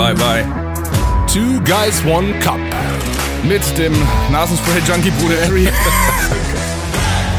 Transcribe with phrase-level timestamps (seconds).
[0.00, 0.42] bye, bye.
[1.28, 2.58] Two Guys, One Cup.
[3.44, 3.92] Mit dem
[4.32, 5.68] Nasenspray-Junkie Bruder Harry.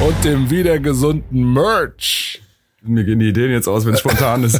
[0.05, 2.21] Und dem wieder gesunden Merch.
[2.83, 4.60] Mir gehen die Ideen jetzt aus, wenn es spontan ist.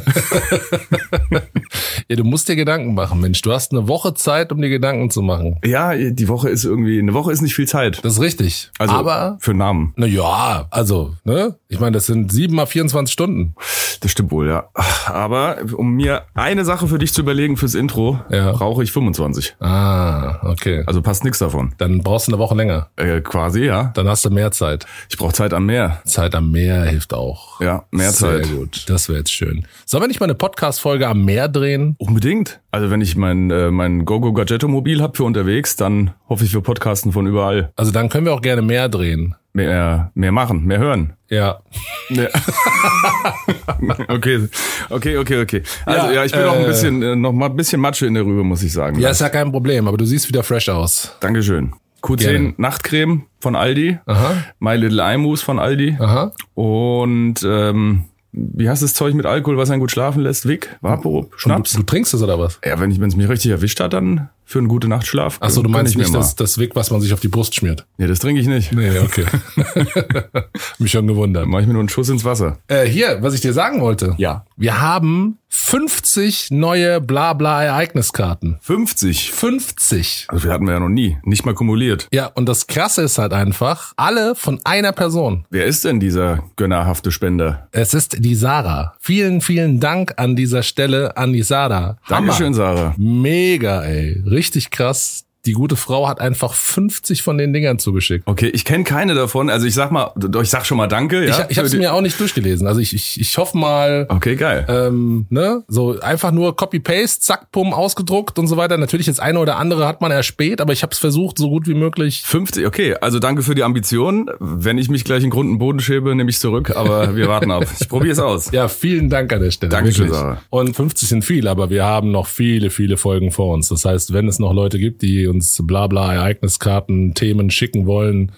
[2.08, 3.42] ja, du musst dir Gedanken machen, Mensch.
[3.42, 5.58] Du hast eine Woche Zeit, um dir Gedanken zu machen.
[5.64, 7.98] Ja, die Woche ist irgendwie, eine Woche ist nicht viel Zeit.
[8.04, 8.70] Das ist richtig.
[8.78, 9.92] Also Aber für Namen.
[9.96, 11.56] Na ja, also, ne?
[11.66, 13.56] Ich meine, das sind sieben mal 24 Stunden.
[14.02, 14.68] Das stimmt wohl, ja.
[15.06, 18.52] Aber um mir eine Sache für dich zu überlegen fürs Intro, ja.
[18.52, 19.56] brauche ich 25.
[19.58, 20.84] Ah, okay.
[20.86, 21.74] Also passt nichts davon.
[21.78, 22.88] Dann brauchst du eine Woche länger.
[22.96, 23.90] Äh, quasi, ja.
[23.94, 24.86] Dann hast du mehr Zeit.
[25.08, 26.02] Ich brauche Zeit am Meer.
[26.04, 27.60] Zeit am Meer hilft auch.
[27.60, 28.46] Ja, mehr Zeit.
[28.46, 28.84] Sehr gut.
[28.88, 29.66] Das wäre jetzt schön.
[29.84, 31.96] Sollen wir nicht mal eine Podcast-Folge am Meer drehen?
[31.98, 32.60] Unbedingt.
[32.70, 36.54] Also wenn ich mein, äh, mein GoGo Gadgetto Mobil hab für unterwegs, dann hoffe ich,
[36.54, 37.72] wir podcasten von überall.
[37.76, 39.34] Also dann können wir auch gerne mehr drehen.
[39.54, 41.12] Mehr, mehr machen, mehr hören.
[41.28, 41.60] Ja.
[42.08, 42.28] ja.
[44.08, 44.48] okay,
[44.88, 45.62] okay, okay, okay.
[45.84, 48.06] Also ja, ja ich bin äh, noch ein bisschen, äh, noch mal ein bisschen Matsche
[48.06, 48.98] in der Rübe, muss ich sagen.
[48.98, 51.14] Ja, ist ja kein Problem, aber du siehst wieder fresh aus.
[51.20, 51.74] Dankeschön.
[52.02, 52.54] Q10 Gerne.
[52.56, 53.98] Nachtcreme von Aldi.
[54.06, 54.44] Aha.
[54.58, 55.96] My Little Mousse von Aldi.
[56.00, 56.32] Aha.
[56.54, 60.48] Und ähm, wie heißt das Zeug mit Alkohol, was einen gut schlafen lässt?
[60.48, 61.72] Wick, Vapo, Schnaps?
[61.72, 62.58] Du, du trinkst es oder was?
[62.64, 65.36] Ja, wenn ich es mich richtig erwischt hat, dann für einen guten Nachtschlaf.
[65.40, 67.86] Ach so, du meinst nicht das, das Wick, was man sich auf die Brust schmiert?
[67.98, 68.72] Nee, das trinke ich nicht.
[68.72, 69.26] Nee, okay.
[70.78, 71.46] Mich schon gewundert.
[71.46, 72.58] Mach ich mir nur einen Schuss ins Wasser.
[72.68, 74.14] Äh, hier, was ich dir sagen wollte.
[74.16, 74.46] Ja.
[74.56, 78.56] Wir haben 50 neue Blabla-Ereigniskarten.
[78.62, 79.32] 50?
[79.32, 80.26] 50.
[80.28, 81.18] Also wir hatten wir ja noch nie.
[81.24, 82.08] Nicht mal kumuliert.
[82.10, 85.44] Ja, und das Krasse ist halt einfach, alle von einer Person.
[85.50, 87.68] Wer ist denn dieser gönnerhafte Spender?
[87.70, 88.94] Es ist die Sarah.
[88.98, 91.98] Vielen, vielen Dank an dieser Stelle an die Sarah.
[92.08, 92.94] Dankeschön, Sarah.
[92.96, 94.22] Mega, ey.
[94.26, 98.26] Richtig krass die gute Frau hat einfach 50 von den Dingern zugeschickt.
[98.26, 99.50] Okay, ich kenne keine davon.
[99.50, 101.26] Also ich sag mal, ich sag schon mal Danke.
[101.26, 102.66] Ja, ich ich habe es mir auch nicht durchgelesen.
[102.66, 104.06] Also ich, ich, ich hoffe mal.
[104.08, 104.66] Okay, geil.
[104.68, 108.76] Ähm, ne, so einfach nur Copy-Paste, zack, pum, ausgedruckt und so weiter.
[108.76, 111.66] Natürlich das eine oder andere hat man erspät, aber ich habe es versucht, so gut
[111.66, 112.22] wie möglich.
[112.24, 112.94] 50, okay.
[113.00, 114.30] Also danke für die Ambition.
[114.38, 116.76] Wenn ich mich gleich in Grund und Boden schäbe, nehme ich zurück.
[116.76, 117.64] Aber wir warten ab.
[117.80, 118.52] Ich probiere es aus.
[118.52, 119.70] Ja, vielen Dank an der Stelle.
[119.70, 120.40] Dankeschön, Sarah.
[120.50, 123.68] Und 50 sind viel, aber wir haben noch viele, viele Folgen vor uns.
[123.68, 128.32] Das heißt, wenn es noch Leute gibt, die uns bla bla Ereigniskarten, Themen schicken wollen,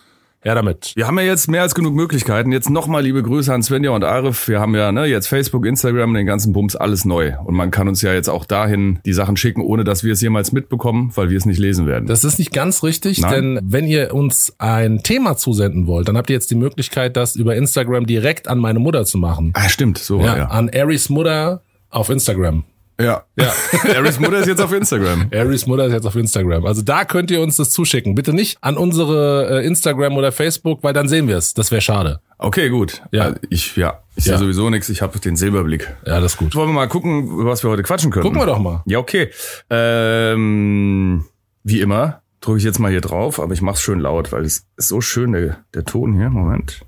[0.44, 0.92] ja, damit.
[0.94, 2.52] Wir haben ja jetzt mehr als genug Möglichkeiten.
[2.52, 4.46] Jetzt nochmal liebe Grüße an Svenja und Arif.
[4.46, 7.32] Wir haben ja ne, jetzt Facebook, Instagram, den ganzen Bums, alles neu.
[7.42, 10.20] Und man kann uns ja jetzt auch dahin die Sachen schicken, ohne dass wir es
[10.20, 12.06] jemals mitbekommen, weil wir es nicht lesen werden.
[12.06, 13.32] Das ist nicht ganz richtig, Nein.
[13.32, 17.36] denn wenn ihr uns ein Thema zusenden wollt, dann habt ihr jetzt die Möglichkeit, das
[17.36, 19.52] über Instagram direkt an meine Mutter zu machen.
[19.54, 20.44] Ah, stimmt, so ja, ja.
[20.48, 22.64] An Aries Mutter auf Instagram.
[23.00, 23.24] Ja.
[23.36, 23.52] ja.
[23.96, 25.28] Aries Mutter ist jetzt auf Instagram.
[25.32, 26.64] Aries Mutter ist jetzt auf Instagram.
[26.64, 28.14] Also da könnt ihr uns das zuschicken.
[28.14, 31.54] Bitte nicht an unsere äh, Instagram oder Facebook, weil dann sehen wir es.
[31.54, 32.20] Das wäre schade.
[32.38, 33.02] Okay, gut.
[33.10, 34.36] Ja, also ich ja, ich ja.
[34.36, 34.88] sehe sowieso nichts.
[34.88, 35.92] Ich habe den Silberblick.
[36.06, 36.54] Ja, das ist gut.
[36.54, 38.24] Wollen wir mal gucken, was wir heute quatschen können?
[38.24, 38.82] Gucken wir doch mal.
[38.86, 39.30] Ja, okay.
[39.70, 41.24] Ähm,
[41.64, 44.66] wie immer drücke ich jetzt mal hier drauf, aber ich mach's schön laut, weil es
[44.76, 46.30] ist so schön der, der Ton hier.
[46.30, 46.84] Moment.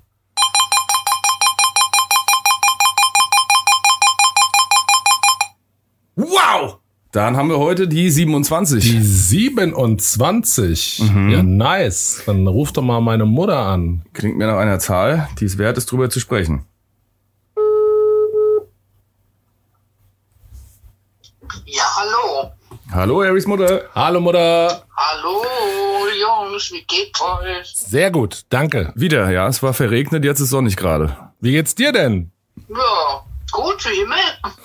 [6.17, 6.79] Wow!
[7.11, 8.83] Dann haben wir heute die 27.
[8.83, 11.03] Die 27.
[11.03, 11.29] Mhm.
[11.29, 12.23] Ja, nice.
[12.25, 14.01] Dann ruf doch mal meine Mutter an.
[14.13, 16.65] Klingt mir nach einer Zahl, die es wert ist, drüber zu sprechen.
[21.65, 22.51] Ja, hallo.
[22.91, 23.83] Hallo, Harrys Mutter.
[23.93, 24.83] Hallo, Mutter.
[24.95, 25.43] Hallo,
[26.19, 27.73] Jungs, wie geht's euch?
[27.75, 28.91] Sehr gut, danke.
[28.95, 31.15] Wieder, ja, es war verregnet, jetzt ist sonnig gerade.
[31.39, 32.31] Wie geht's dir denn?
[32.69, 34.17] Ja, Gut, wie immer.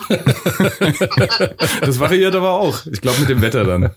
[1.81, 2.85] das variiert aber auch.
[2.87, 3.95] Ich glaube mit dem Wetter dann.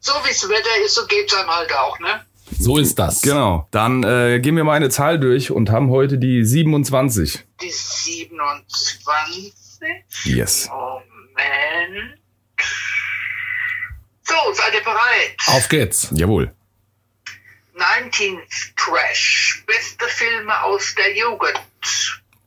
[0.00, 2.24] So wie es Wetter ist, so geht's dann halt auch, ne?
[2.58, 3.22] So ist das.
[3.22, 3.66] Genau.
[3.70, 7.44] Dann äh, gehen wir mal eine Zahl durch und haben heute die 27.
[7.60, 9.54] Die 27?
[10.24, 10.68] Yes.
[10.68, 12.18] Moment.
[14.24, 15.36] So, seid ihr bereit?
[15.46, 16.08] Auf geht's.
[16.12, 16.54] Jawohl.
[17.74, 18.40] 19
[18.76, 19.64] Trash.
[19.66, 21.60] Beste Filme aus der Jugend.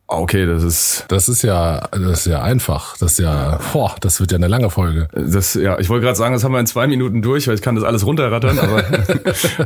[0.08, 1.06] Okay, das ist.
[1.08, 2.96] Das ist ja, das ist ja einfach.
[2.98, 5.08] Das ist ja, boah, das wird ja eine lange Folge.
[5.14, 7.62] Das, ja, ich wollte gerade sagen, das haben wir in zwei Minuten durch, weil ich
[7.62, 8.84] kann das alles runterrattern, aber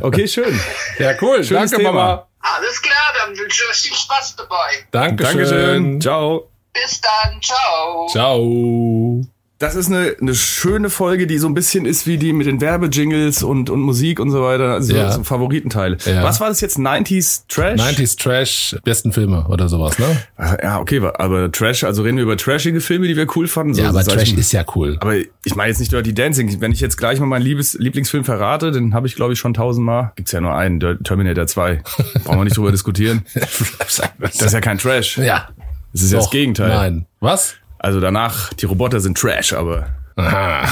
[0.02, 0.58] okay, schön.
[0.98, 1.44] Ja, cool.
[1.44, 1.92] Schönes Danke, Thema.
[1.92, 2.26] Mama.
[2.40, 4.86] Alles klar, dann wünsche ich euch viel Spaß dabei.
[4.90, 5.36] Dankeschön.
[5.36, 6.00] Dankeschön.
[6.00, 6.50] Ciao.
[6.72, 7.40] Bis dann.
[7.42, 8.06] Ciao.
[8.08, 9.39] Ciao.
[9.60, 12.62] Das ist eine, eine schöne Folge, die so ein bisschen ist wie die mit den
[12.62, 14.72] Werbejingles und, und Musik und so weiter.
[14.72, 15.12] Also ja.
[15.12, 15.98] so Favoritenteile.
[16.06, 16.24] Ja.
[16.24, 16.78] Was war das jetzt?
[16.78, 17.78] 90s Trash?
[17.78, 20.06] 90s Trash, besten Filme oder sowas, ne?
[20.62, 23.74] Ja, okay, aber Trash, also reden wir über trashige Filme, die wir cool fanden.
[23.74, 24.96] So, ja, aber Trash ist ja cool.
[24.98, 26.58] Aber ich meine jetzt nicht Dirty Dancing.
[26.62, 29.52] Wenn ich jetzt gleich mal meinen Liebes Lieblingsfilm verrate, den habe ich glaube ich schon
[29.52, 30.12] tausendmal.
[30.16, 31.82] Gibt's ja nur einen, Terminator 2.
[32.24, 33.26] Brauchen wir nicht drüber diskutieren.
[33.34, 35.18] Das ist ja kein Trash.
[35.18, 35.50] Ja.
[35.92, 36.68] Das ist Doch, ja das Gegenteil.
[36.68, 37.06] Nein.
[37.20, 37.56] Was?
[37.82, 39.86] Also danach, die Roboter sind Trash, aber.
[40.16, 40.70] Aha.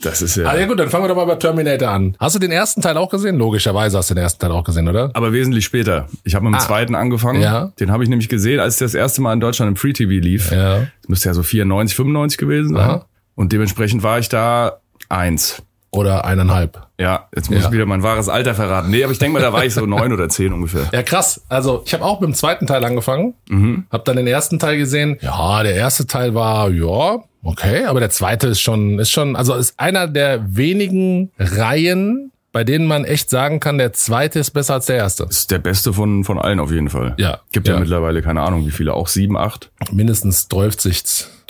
[0.00, 0.46] Das ist ja.
[0.46, 2.16] Ah, ja gut, dann fangen wir doch mal bei Terminator an.
[2.20, 3.38] Hast du den ersten Teil auch gesehen?
[3.38, 5.10] Logischerweise hast du den ersten Teil auch gesehen, oder?
[5.14, 6.08] Aber wesentlich später.
[6.22, 7.40] Ich habe mit dem zweiten angefangen.
[7.40, 7.72] Ja.
[7.80, 10.10] Den habe ich nämlich gesehen, als der das erste Mal in Deutschland im Free TV
[10.10, 10.52] lief.
[10.52, 10.80] Ja.
[10.80, 12.84] Das müsste ja so 94, 95 gewesen sein.
[12.84, 13.06] Aha.
[13.34, 14.78] Und dementsprechend war ich da
[15.08, 15.62] eins.
[15.94, 16.86] Oder eineinhalb.
[16.98, 17.66] Ja, jetzt muss Ja.
[17.66, 18.90] ich wieder mein wahres Alter verraten.
[18.90, 20.88] Nee, aber ich denke mal, da war ich so neun oder zehn ungefähr.
[20.90, 21.42] Ja, krass.
[21.50, 23.84] Also ich habe auch mit dem zweiten Teil angefangen, mhm.
[23.92, 25.18] habe dann den ersten Teil gesehen.
[25.20, 29.54] Ja, der erste Teil war ja okay, aber der zweite ist schon ist schon also
[29.54, 34.74] ist einer der wenigen Reihen, bei denen man echt sagen kann, der zweite ist besser
[34.74, 35.24] als der erste.
[35.24, 37.14] Ist der beste von, von allen auf jeden Fall.
[37.18, 37.40] Ja.
[37.50, 37.80] Gibt ja, Ja.
[37.80, 40.76] mittlerweile keine Ahnung, wie viele, auch sieben, acht, Mindestens 12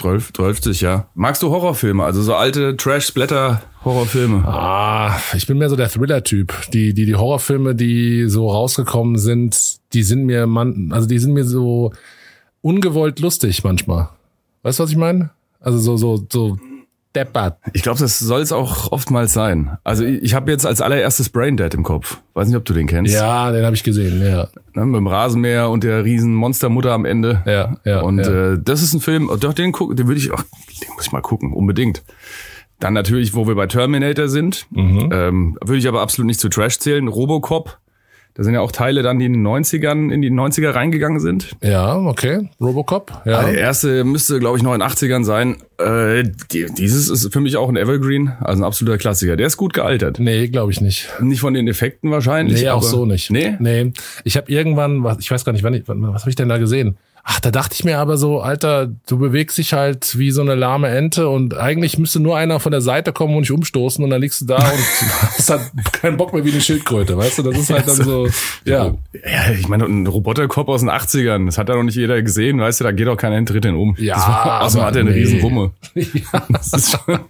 [0.00, 1.08] zwölf, zwölfzig, ja.
[1.14, 4.44] Magst du Horrorfilme, also so alte Trash-Splatter-Horrorfilme?
[4.46, 6.52] Ah, ich bin mehr so der Thriller-Typ.
[6.72, 9.56] Die, die, die Horrorfilme, die so rausgekommen sind,
[9.92, 11.92] die sind mir man, also die sind mir so
[12.62, 14.08] ungewollt lustig manchmal.
[14.62, 15.30] Weißt du, was ich meine?
[15.60, 16.58] Also so, so, so
[17.14, 17.58] deppert.
[17.72, 19.76] Ich glaube, das soll es auch oftmals sein.
[19.84, 22.18] Also ich, ich habe jetzt als allererstes Braindead im Kopf.
[22.34, 23.12] Weiß nicht, ob du den kennst.
[23.12, 24.48] Ja, den habe ich gesehen, ja.
[24.74, 27.42] Ne, mit dem Rasenmäher und der riesen Monstermutter am Ende.
[27.46, 28.52] Ja, ja, Und ja.
[28.54, 30.42] Äh, das ist ein Film, doch, den gucken, den würde ich, ach,
[30.82, 32.02] den muss ich mal gucken, unbedingt.
[32.80, 35.10] Dann natürlich, wo wir bei Terminator sind, Mhm.
[35.12, 37.06] ähm, würde ich aber absolut nicht zu Trash zählen.
[37.06, 37.78] Robocop,
[38.34, 41.54] da sind ja auch Teile dann, die in den 90ern, in die 90er reingegangen sind.
[41.62, 42.48] Ja, okay.
[42.60, 43.42] Robocop, ja.
[43.42, 45.56] Der erste müsste, glaube ich, noch in den 80ern sein.
[45.78, 49.36] Äh, die, dieses ist für mich auch ein Evergreen, also ein absoluter Klassiker.
[49.36, 50.18] Der ist gut gealtert.
[50.18, 51.10] Nee, glaube ich nicht.
[51.20, 52.62] Nicht von den Effekten wahrscheinlich.
[52.62, 53.30] Nee, auch so nicht.
[53.30, 53.56] Nee?
[53.58, 53.92] Nee.
[54.24, 56.48] Ich habe irgendwann, was, ich weiß gar nicht, wann ich, wann, was habe ich denn
[56.48, 56.96] da gesehen?
[57.24, 60.56] Ach, da dachte ich mir aber so, Alter, du bewegst dich halt wie so eine
[60.56, 64.10] lahme Ente und eigentlich müsste nur einer von der Seite kommen und dich umstoßen und
[64.10, 64.62] dann liegst du da und
[65.38, 67.42] hast halt keinen Bock mehr wie eine Schildkröte, weißt du?
[67.44, 68.26] Das ist halt dann so,
[68.64, 68.94] ja.
[69.12, 72.58] Ja, ich meine, ein Roboterkopf aus den 80ern, das hat ja noch nicht jeder gesehen,
[72.58, 73.94] weißt du, da geht auch keiner in Tritt um.
[73.98, 75.18] Ja, das war, außerdem aber hat er eine nee.
[75.18, 75.70] riesen Wumme.
[75.94, 76.42] ja.
[76.48, 77.20] Das ist schon,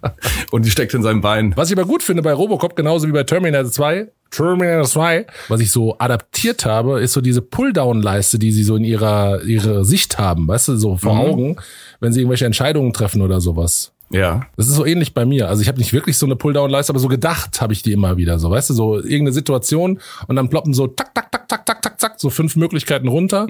[0.51, 1.53] und die steckt in seinem Bein.
[1.57, 5.61] Was ich aber gut finde bei Robocop, genauso wie bei Terminator 2, Terminator 2, was
[5.61, 10.19] ich so adaptiert habe, ist so diese Pulldown-Leiste, die sie so in ihrer, ihrer Sicht
[10.19, 11.57] haben, weißt du, so vor Augen,
[12.01, 13.93] wenn sie irgendwelche Entscheidungen treffen oder sowas.
[14.11, 14.47] Ja.
[14.57, 15.49] Das ist so ähnlich bei mir.
[15.49, 18.17] Also ich habe nicht wirklich so eine Pulldown-Leiste, aber so gedacht habe ich die immer
[18.17, 18.39] wieder.
[18.39, 21.83] So, weißt du, so irgendeine Situation und dann ploppen so tak, tak, tak, tak, tak,
[21.83, 23.47] tak, tak, so fünf Möglichkeiten runter.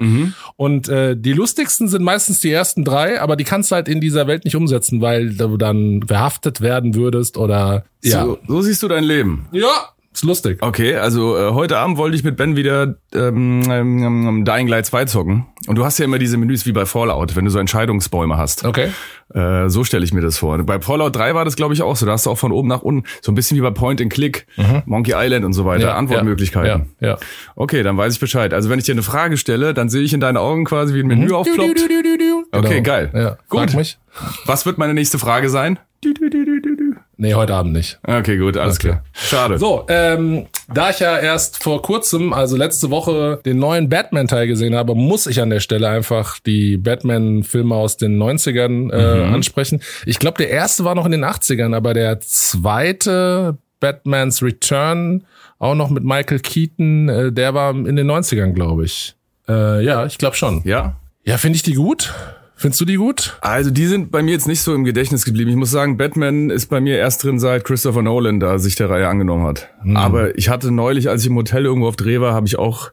[0.55, 3.99] Und äh, die lustigsten sind meistens die ersten drei, aber die kannst du halt in
[3.99, 8.25] dieser Welt nicht umsetzen, weil du dann verhaftet werden würdest oder ja.
[8.25, 9.47] So, so siehst du dein Leben.
[9.53, 10.57] Ja, ist lustig.
[10.61, 14.85] Okay, also äh, heute Abend wollte ich mit Ben wieder ähm, ähm, ähm, Dying Light
[14.85, 15.45] 2 zocken.
[15.67, 18.65] Und du hast ja immer diese Menüs wie bei Fallout, wenn du so Entscheidungsbäume hast.
[18.65, 18.89] Okay.
[19.33, 20.57] Äh, so stelle ich mir das vor.
[20.63, 22.05] Bei Fallout 3 war das, glaube ich, auch so.
[22.05, 24.11] Da hast du auch von oben nach unten so ein bisschen wie bei Point and
[24.11, 24.45] Click,
[24.85, 26.91] Monkey Island und so weiter, Antwortmöglichkeiten.
[26.99, 27.17] Ja, ja.
[27.55, 28.53] Okay, dann weiß ich Bescheid.
[28.53, 30.99] Also wenn ich dir eine Frage stelle, dann sehe ich in deinen Augen quasi, wie
[30.99, 31.79] ein Menü aufploppt.
[31.79, 32.45] Du, du, du.
[32.51, 32.83] Okay, Genau.
[32.83, 33.09] geil.
[33.13, 33.71] Ja, Gut.
[33.71, 33.97] Frag mich.
[34.45, 35.79] Was wird meine nächste Frage sein?
[36.01, 36.93] Du, du, du, du, du, du.
[37.23, 37.99] Nee, heute Abend nicht.
[38.05, 38.89] Okay, gut, alles Okay.
[38.89, 39.03] klar.
[39.13, 39.57] Schade.
[39.57, 44.75] So, ähm, da ich ja erst vor kurzem, also letzte Woche, den neuen Batman-Teil gesehen
[44.75, 49.81] habe, muss ich an der Stelle einfach die Batman-Filme aus den 90ern äh, ansprechen.
[50.05, 55.23] Ich glaube, der erste war noch in den 80ern, aber der zweite Batman's Return,
[55.59, 59.15] auch noch mit Michael Keaton, äh, der war in den 90ern, glaube ich.
[59.47, 60.61] Äh, ja, ich glaube schon.
[60.65, 60.97] Ja?
[61.23, 62.13] Ja, finde ich die gut?
[62.55, 63.37] Findest du die gut?
[63.41, 65.49] Also die sind bei mir jetzt nicht so im Gedächtnis geblieben.
[65.49, 68.89] Ich muss sagen, Batman ist bei mir erst drin, seit Christopher Nolan da sich der
[68.89, 69.69] Reihe angenommen hat.
[69.95, 72.91] Aber ich hatte neulich, als ich im Hotel irgendwo auf Dreh war, habe ich auch,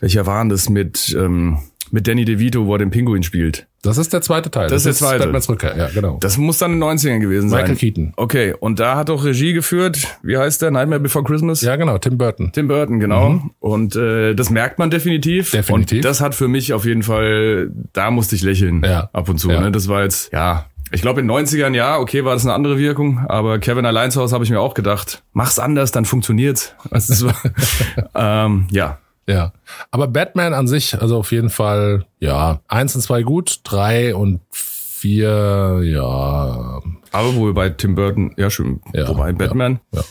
[0.00, 1.58] welcher waren das, mit, ähm,
[1.90, 3.66] mit Danny DeVito, wo er den Pinguin spielt.
[3.82, 4.68] Das ist der zweite Teil.
[4.68, 5.24] Das ist der zweite.
[5.24, 6.16] Batman's Rückkehr, ja, genau.
[6.20, 7.60] Das muss dann in den 90ern gewesen sein.
[7.62, 8.12] Michael Keaton.
[8.16, 11.60] Okay, und da hat auch Regie geführt, wie heißt der, Nightmare Before Christmas?
[11.60, 12.50] Ja, genau, Tim Burton.
[12.52, 13.42] Tim Burton, genau.
[13.60, 15.52] Und äh, das merkt man definitiv.
[15.52, 15.56] Mhm.
[15.58, 15.98] Definitiv.
[15.98, 19.10] Und das hat für mich auf jeden Fall, da musste ich lächeln Ja.
[19.12, 19.50] ab und zu.
[19.50, 19.60] Ja.
[19.60, 19.70] Ne?
[19.70, 22.78] Das war jetzt, ja, ich glaube in den 90ern, ja, okay, war das eine andere
[22.78, 26.74] Wirkung, aber Kevin Alleins Haus habe ich mir auch gedacht, mach's anders, dann funktioniert's.
[26.90, 27.34] Also, das
[28.14, 28.98] war, ähm, ja.
[29.26, 29.52] Ja.
[29.90, 34.40] Aber Batman an sich, also auf jeden Fall, ja, eins und zwei gut, drei und
[34.50, 36.80] vier, ja.
[37.12, 38.80] Aber wohl bei Tim Burton, ja, schön.
[38.92, 39.80] ja Wobei Batman.
[39.92, 40.04] Ja, ja,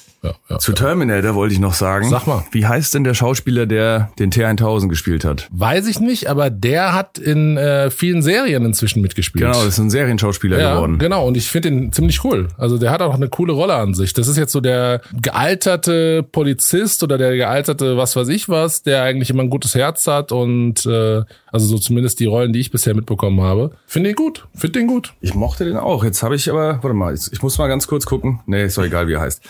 [0.50, 0.58] ja.
[0.60, 2.10] Zu Terminator wollte ich noch sagen.
[2.10, 2.44] Sag mal.
[2.52, 5.48] Wie heißt denn der Schauspieler, der den T1000 gespielt hat?
[5.52, 9.44] Weiß ich nicht, aber der hat in äh, vielen Serien inzwischen mitgespielt.
[9.46, 10.98] Genau, das ist ein Serienschauspieler Ja, geworden.
[11.00, 11.28] genau.
[11.28, 12.48] Und ich finde ihn ziemlich cool.
[12.58, 14.14] Also der hat auch eine coole Rolle an sich.
[14.14, 19.04] Das ist jetzt so der gealterte Polizist oder der gealterte was weiß ich was, der
[19.04, 22.72] eigentlich immer ein gutes Herz hat und äh, also so zumindest die Rollen, die ich
[22.72, 23.72] bisher mitbekommen habe.
[23.88, 24.48] Finde ihn gut.
[24.56, 25.14] Finde ihn gut.
[25.22, 26.04] Ich mochte den auch.
[26.04, 28.40] Jetzt habe ich aber, warte mal, ich, ich muss mal ganz kurz gucken.
[28.46, 29.42] Nee, ist doch egal, wie er heißt.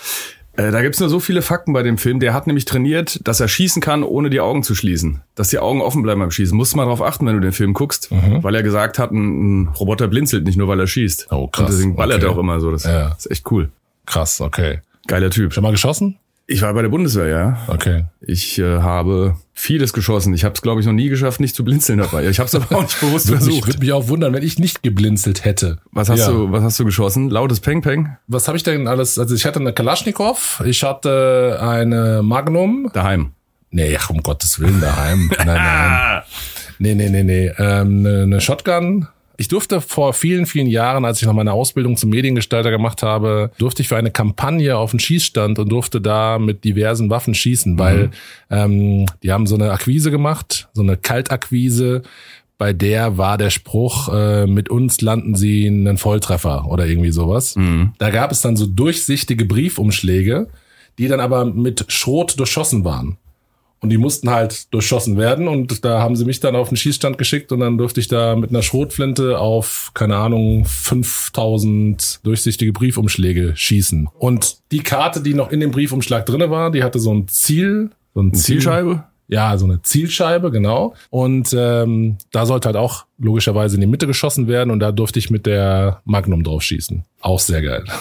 [0.56, 2.20] Äh, da gibt's nur so viele Fakten bei dem Film.
[2.20, 5.22] Der hat nämlich trainiert, dass er schießen kann, ohne die Augen zu schließen.
[5.36, 6.56] Dass die Augen offen bleiben beim Schießen.
[6.56, 8.10] Musst mal drauf achten, wenn du den Film guckst.
[8.12, 11.28] Weil er gesagt hat, ein, ein Roboter blinzelt nicht nur, weil er schießt.
[11.32, 11.66] Oh, krass.
[11.66, 12.26] Und deswegen ballert Okay.
[12.28, 12.72] er auch immer so.
[12.72, 13.14] Das Ja.
[13.18, 13.72] ist echt cool.
[14.06, 14.82] Krass, okay.
[15.08, 15.54] Geiler Typ.
[15.54, 16.18] Schon mal geschossen?
[16.46, 17.58] Ich war bei der Bundeswehr, ja.
[17.68, 18.04] Okay.
[18.20, 20.34] Ich äh, habe vieles geschossen.
[20.34, 22.28] Ich habe es, glaube ich, noch nie geschafft, nicht zu blinzeln dabei.
[22.28, 23.68] Ich habe es aber auch nicht bewusst Würde versucht.
[23.68, 25.78] würde mich auch wundern, wenn ich nicht geblinzelt hätte.
[25.94, 26.32] Was hast Ja.
[26.32, 27.30] du, was hast du geschossen?
[27.30, 28.18] Lautes Peng Peng?
[28.28, 29.18] Was habe ich denn alles?
[29.18, 32.90] Also ich hatte eine Kalaschnikow, ich hatte eine Magnum.
[32.94, 33.32] Daheim.
[33.72, 35.32] Nee, ach, um Gottes Willen daheim.
[35.38, 36.22] Nein, nein.
[36.80, 37.48] Nee, nee, nee, nee.
[37.60, 39.08] Ähm, eine, eine Shotgun.
[39.38, 43.52] Ich durfte vor vielen, vielen Jahren, als ich noch meine Ausbildung zum Mediengestalter gemacht habe,
[43.58, 47.80] durfte ich für eine Kampagne auf den Schießstand und durfte da mit diversen Waffen schießen,
[47.80, 48.12] weil
[48.52, 52.04] ähm, die haben so eine Akquise gemacht, so eine Kaltakquise,
[52.60, 57.56] bei der war der Spruch, äh, mit uns landen sie einen Volltreffer oder irgendwie sowas.
[57.98, 60.48] Da gab es dann so durchsichtige Briefumschläge,
[61.00, 63.18] die dann aber mit Schrot durchschossen waren.
[63.84, 67.18] Und die mussten halt durchschossen werden und da haben sie mich dann auf den Schießstand
[67.18, 73.52] geschickt und dann durfte ich da mit einer Schrotflinte auf, keine Ahnung, 5000 durchsichtige Briefumschläge
[73.58, 74.08] schießen.
[74.18, 77.90] Und die Karte, die noch in dem Briefumschlag drinne war, die hatte so ein Ziel,
[78.14, 79.04] so ein Eine Zielscheibe?
[79.28, 80.94] ja, so eine Zielscheibe, genau.
[81.10, 85.18] Und ähm, da sollte halt auch logischerweise in die Mitte geschossen werden und da durfte
[85.20, 87.04] ich mit der Magnum drauf schießen.
[87.22, 87.84] Auch sehr geil.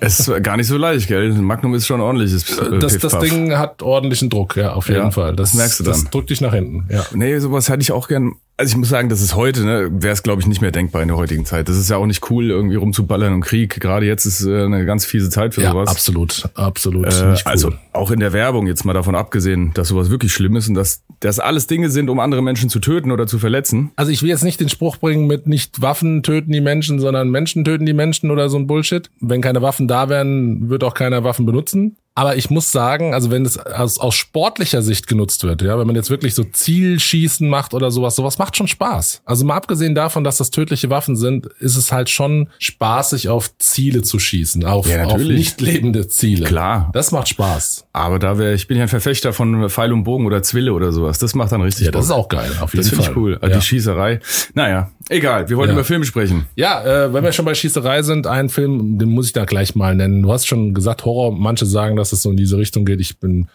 [0.00, 1.32] Es ist gar nicht so leicht, gell?
[1.34, 2.58] Magnum ist schon ordentliches.
[2.58, 3.20] äh, Das, das Piff-Paff.
[3.22, 5.36] Ding hat ordentlichen Druck, ja, auf jeden Ja, Fall.
[5.36, 6.10] Das, das merkst du Das dann.
[6.10, 7.06] drückt dich nach hinten, ja.
[7.14, 8.32] Nee, sowas hätte ich auch gern.
[8.56, 11.02] Also ich muss sagen, das ist heute, ne, wäre es, glaube ich, nicht mehr denkbar
[11.02, 11.68] in der heutigen Zeit.
[11.68, 13.78] Das ist ja auch nicht cool, irgendwie rumzuballern im Krieg.
[13.80, 15.88] Gerade jetzt ist äh, eine ganz fiese Zeit für Ja, sowas.
[15.88, 17.06] absolut, absolut.
[17.06, 17.36] Äh, cool.
[17.44, 20.74] Also auch in der Werbung jetzt mal davon abgesehen, dass sowas wirklich schlimm ist und
[20.74, 23.92] dass das alles Dinge sind, um andere Menschen zu töten oder zu verletzen.
[23.94, 27.30] Also ich will jetzt nicht den Spruch bringen mit nicht Waffen töten die Menschen, sondern
[27.30, 29.10] Menschen töten die Menschen oder so ein Bullshit.
[29.20, 31.96] Wenn keine Waffen da wären, wird auch keiner Waffen benutzen.
[32.18, 35.86] Aber ich muss sagen, also wenn es aus, aus sportlicher Sicht genutzt wird, ja, wenn
[35.86, 39.22] man jetzt wirklich so Zielschießen macht oder sowas, sowas macht schon Spaß.
[39.24, 43.56] Also mal abgesehen davon, dass das tödliche Waffen sind, ist es halt schon spaßig, auf
[43.58, 46.44] Ziele zu schießen, auf, Ja, auf nicht lebende Ziele.
[46.44, 46.90] Klar.
[46.92, 47.84] Das macht Spaß.
[47.92, 50.90] Aber da wäre ich bin ja ein Verfechter von Pfeil und Bogen oder Zwille oder
[50.90, 51.20] sowas.
[51.20, 53.38] Das macht dann richtig Ja, das ist auch geil, auf jeden Das finde ich cool.
[53.40, 53.48] Ja.
[53.48, 54.18] Die Schießerei.
[54.54, 55.48] Naja, egal.
[55.48, 55.76] Wir wollten Ja.
[55.76, 56.46] über Filme sprechen.
[56.56, 59.76] Ja, äh, wenn wir schon bei Schießerei sind, ein Film, den muss ich da gleich
[59.76, 60.22] mal nennen.
[60.24, 63.00] Du hast schon gesagt, Horror, manche sagen, dass es so in diese Richtung geht.
[63.00, 63.48] Ich bin,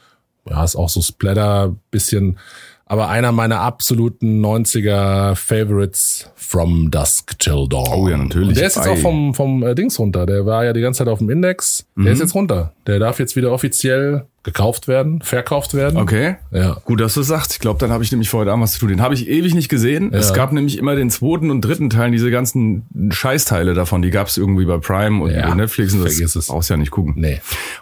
[0.49, 2.37] ja, ist auch so Splatter, bisschen,
[2.85, 7.87] aber einer meiner absoluten 90er Favorites, From Dusk Till Dawn.
[7.93, 8.49] Oh ja, natürlich.
[8.49, 10.25] Und der ist jetzt auch vom, vom äh, Dings runter.
[10.25, 11.85] Der war ja die ganze Zeit auf dem Index.
[11.95, 12.07] Der Mhm.
[12.11, 12.73] ist jetzt runter.
[12.85, 15.97] Der darf jetzt wieder offiziell gekauft werden, verkauft werden.
[15.97, 16.35] Okay.
[16.51, 16.77] Ja.
[16.83, 17.53] Gut, dass du sagst.
[17.53, 18.89] Ich glaube, dann habe ich nämlich vorher Abend was zu tun.
[18.89, 20.13] Den habe ich ewig nicht gesehen.
[20.13, 24.01] Es gab nämlich immer den zweiten und dritten Teil, diese ganzen Scheißteile davon.
[24.01, 25.93] Die gab es irgendwie bei Prime und Ja, bei Netflix.
[25.93, 26.47] Und das vergiss es.
[26.47, 27.13] brauchst ja nicht gucken.
[27.15, 27.39] Nee.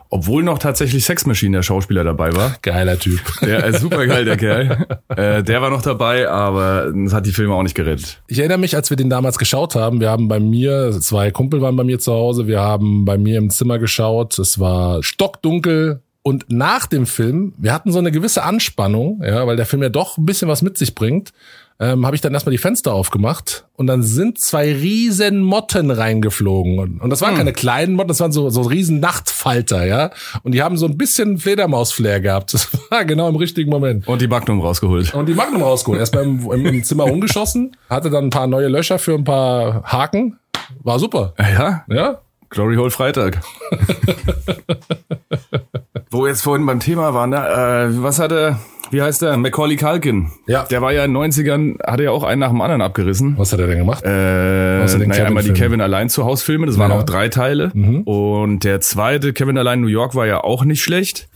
[0.10, 2.56] Obwohl noch tatsächlich Sex Machine, der Schauspieler, dabei war.
[2.62, 3.20] Geiler Typ.
[3.41, 4.86] Der ist super geil, der Kerl.
[5.10, 8.22] Äh, der war noch dabei, aber das hat die Filme auch nicht gerettet.
[8.27, 11.62] Ich erinnere mich, als wir den damals geschaut haben, wir haben bei mir, zwei Kumpel
[11.62, 16.01] waren bei mir zu Hause, wir haben bei mir im Zimmer geschaut, es war stockdunkel
[16.24, 19.90] und nach dem Film, wir hatten so eine gewisse Anspannung, ja, weil der Film ja
[19.90, 21.32] doch ein bisschen was mit sich bringt,
[21.80, 26.78] ähm, habe ich dann erstmal die Fenster aufgemacht und dann sind zwei riesen Motten reingeflogen
[26.78, 30.12] und, und das waren keine kleinen Motten, das waren so, so riesen Nachtfalter, ja,
[30.44, 34.08] und die haben so ein bisschen Fledermaus-Flair gehabt, das war genau im richtigen Moment.
[34.08, 35.16] Und die Magnum rausgeholt.
[35.16, 36.00] Und die Magnum rausgeholt.
[36.00, 39.82] Erstmal im, im, im Zimmer umgeschossen, hatte dann ein paar neue Löcher für ein paar
[39.84, 40.38] Haken.
[40.84, 41.34] War super.
[41.40, 42.22] Ja, Ja?
[42.51, 43.42] Glory Hole Freitag.
[46.12, 47.38] Wo wir jetzt vorhin beim Thema waren, ne?
[47.38, 48.58] äh, was hatte,
[48.91, 49.38] wie heißt der?
[49.38, 50.30] Macaulay Culkin.
[50.46, 50.63] Ja.
[50.63, 53.36] Der war ja in den 90ern, hatte ja auch einen nach dem anderen abgerissen.
[53.38, 54.03] Was hat er denn gemacht?
[54.03, 55.53] Äh, naja, einmal die.
[55.53, 56.98] Kevin allein zu Haus Filme, das waren Ja.
[56.98, 57.01] Mhm.
[57.01, 57.72] auch drei Teile.
[58.06, 61.30] Und der zweite, Kevin allein New York, war ja auch nicht schlecht.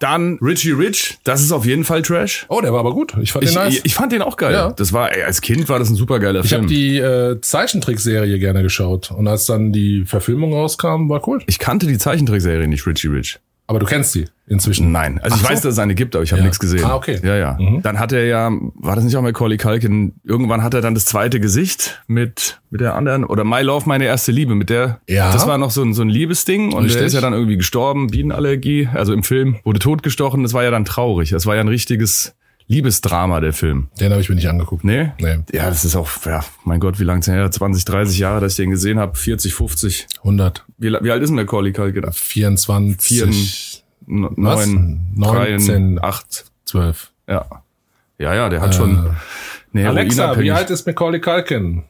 [0.00, 2.46] Dann Richie Rich, das ist auf jeden Fall Trash.
[2.48, 3.14] Oh, der war aber gut.
[3.22, 3.74] Ich fand Ich, den nice.
[3.76, 4.52] ich, ich fand den auch geil.
[4.52, 4.72] Ja.
[4.72, 6.62] Das war, ey, als Kind war das ein super geiler Ich Film.
[6.62, 9.12] habe die äh, Zeichentrickserie gerne geschaut.
[9.12, 11.40] Und als dann die Verfilmung rauskam, war cool.
[11.46, 13.38] ich kannte die Zeichentrickserie nicht, Richie Rich.
[13.66, 14.92] Aber du kennst sie inzwischen.
[14.92, 15.52] Nein, also ich Ach so.
[15.52, 16.44] weiß, dass es eine gibt, aber ich habe Ja.
[16.44, 16.84] nichts gesehen.
[16.84, 17.18] Ah, okay.
[17.22, 17.58] Ja, ja.
[17.82, 21.06] Dann hat er ja, war das nicht auch Macaulay Culkin, irgendwann hat er dann das
[21.06, 25.32] zweite Gesicht mit mit der anderen oder My Love, meine erste Liebe, mit der Ja.
[25.32, 26.98] das war noch so ein so ein Liebesding und Richtig.
[26.98, 30.70] der ist ja dann irgendwie gestorben, Bienenallergie, also im Film wurde totgestochen, das war ja
[30.70, 31.30] dann traurig.
[31.30, 32.34] Das war ja ein richtiges
[32.66, 33.88] Liebesdrama der Film.
[34.00, 34.84] Den habe ich mir nicht angegucht.
[34.84, 35.12] Nee?
[35.20, 35.38] Nee.
[35.52, 37.50] Ja, das ist auch, ja, mein Gott, wie lange ist her?
[37.50, 40.06] 20, 30 Jahre, dass ich den gesehen habe, 40, 50.
[40.18, 40.64] 100.
[40.78, 42.10] Wie, wie alt ist denn Macaulay Culkin?
[42.10, 43.84] 24.
[44.08, 44.66] N- Was?
[44.66, 45.96] Neun, 19.
[45.96, 46.44] drei, acht.
[46.64, 47.10] 12.
[47.28, 47.44] Ja.
[48.18, 49.14] Ja, ja, der hat schon
[49.74, 51.82] eine Alexa, wie alt ist Macaulay Culkin?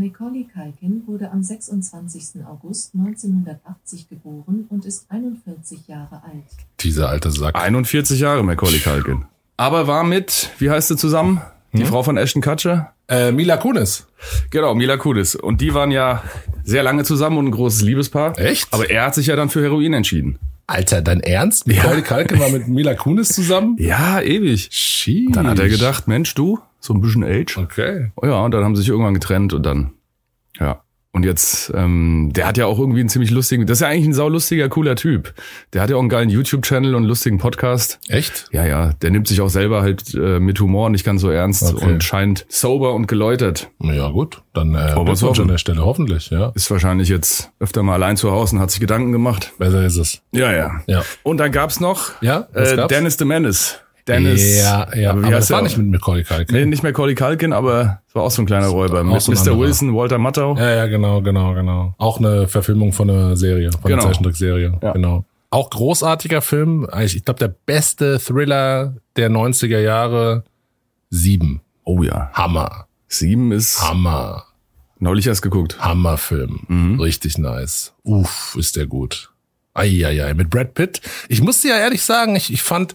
[0.00, 2.44] Macaulay Culkin wurde am 26.
[2.46, 6.44] August 1980 geboren und ist 41 Jahre alt.
[6.80, 7.56] Dieser alte Sack.
[7.56, 9.24] 41 Jahre Macaulay Culkin.
[9.56, 11.40] Aber war mit, wie heißt sie zusammen?
[11.72, 11.86] Die Hm?
[11.88, 12.92] Frau von Ashton Kutcher?
[13.08, 14.06] Äh, Mila Kunis.
[14.50, 15.34] Genau, Mila Kunis.
[15.34, 16.22] Und die waren ja
[16.62, 18.38] sehr lange zusammen und ein großes Liebespaar.
[18.38, 18.68] Echt?
[18.72, 20.38] Aber er hat sich ja dann für Heroin entschieden.
[20.66, 21.66] Alter, dein Ernst?
[21.66, 23.76] Macaulay Culkin war mit Mila Kunis zusammen?
[23.78, 24.68] Ja, ewig.
[24.72, 25.32] Sheesh.
[25.32, 27.58] Dann hat er gedacht, Mensch, du, so ein bisschen Age.
[27.58, 28.12] Okay.
[28.16, 29.92] Oh ja, und dann haben sie sich irgendwann getrennt und dann,
[30.58, 30.80] ja.
[31.12, 34.04] Und jetzt, ähm, der hat ja auch irgendwie einen ziemlich lustigen, das ist ja eigentlich
[34.04, 35.32] ein saulustiger, cooler Typ.
[35.72, 37.98] Der hat ja auch einen geilen YouTube-Channel und einen lustigen Podcast.
[38.08, 38.44] Echt?
[38.52, 41.62] Ja, ja, der nimmt sich auch selber halt äh, mit Humor nicht ganz so ernst
[41.72, 41.86] Okay.
[41.86, 43.70] und scheint sober und geläutert.
[43.80, 46.52] Ja gut, dann äh, Glückwunsch an der Stelle, hoffentlich, ja.
[46.54, 49.54] Ist wahrscheinlich jetzt öfter mal allein zu Hause und hat sich Gedanken gemacht.
[49.58, 50.20] Besser ist es.
[50.32, 50.82] Ja, ja.
[50.86, 51.02] Ja.
[51.22, 52.86] Und dann gab's noch Ja, äh?
[52.88, 53.80] Dennis the Menace.
[54.08, 54.58] Dennis.
[54.62, 56.54] ja, ja, aber aber, das war nicht mit Macaulay Culkin.
[56.56, 59.02] Nee, nicht mehr Collie Culkin, aber es war auch so ein kleiner Räuber.
[59.02, 59.58] Mit so Mr.
[59.58, 60.56] Wilson, Walter Matthau.
[60.56, 61.94] Ja, ja, genau, genau, genau.
[61.98, 64.02] Auch eine Verfilmung von einer Serie, von Genau.
[64.02, 64.78] einer Zeichentrickserie.
[64.82, 64.92] Ja.
[64.92, 65.24] Genau.
[65.50, 66.86] Auch großartiger Film.
[66.90, 70.44] Eigentlich, Ich glaube, der beste Thriller der 90er Jahre.
[71.10, 71.60] Sieben.
[71.84, 72.30] Oh ja.
[72.32, 72.86] Hammer.
[73.08, 74.44] Sieben ist Hammer.
[74.98, 75.78] neulich erst geguckt.
[75.80, 76.60] Hammerfilm.
[76.68, 77.00] Mhm.
[77.00, 77.92] Richtig nice.
[78.02, 79.30] Uff, ist der gut.
[79.74, 81.00] Eieiei, mit Brad Pitt.
[81.28, 82.94] Ich muss dir ja ehrlich sagen, ich, ich fand,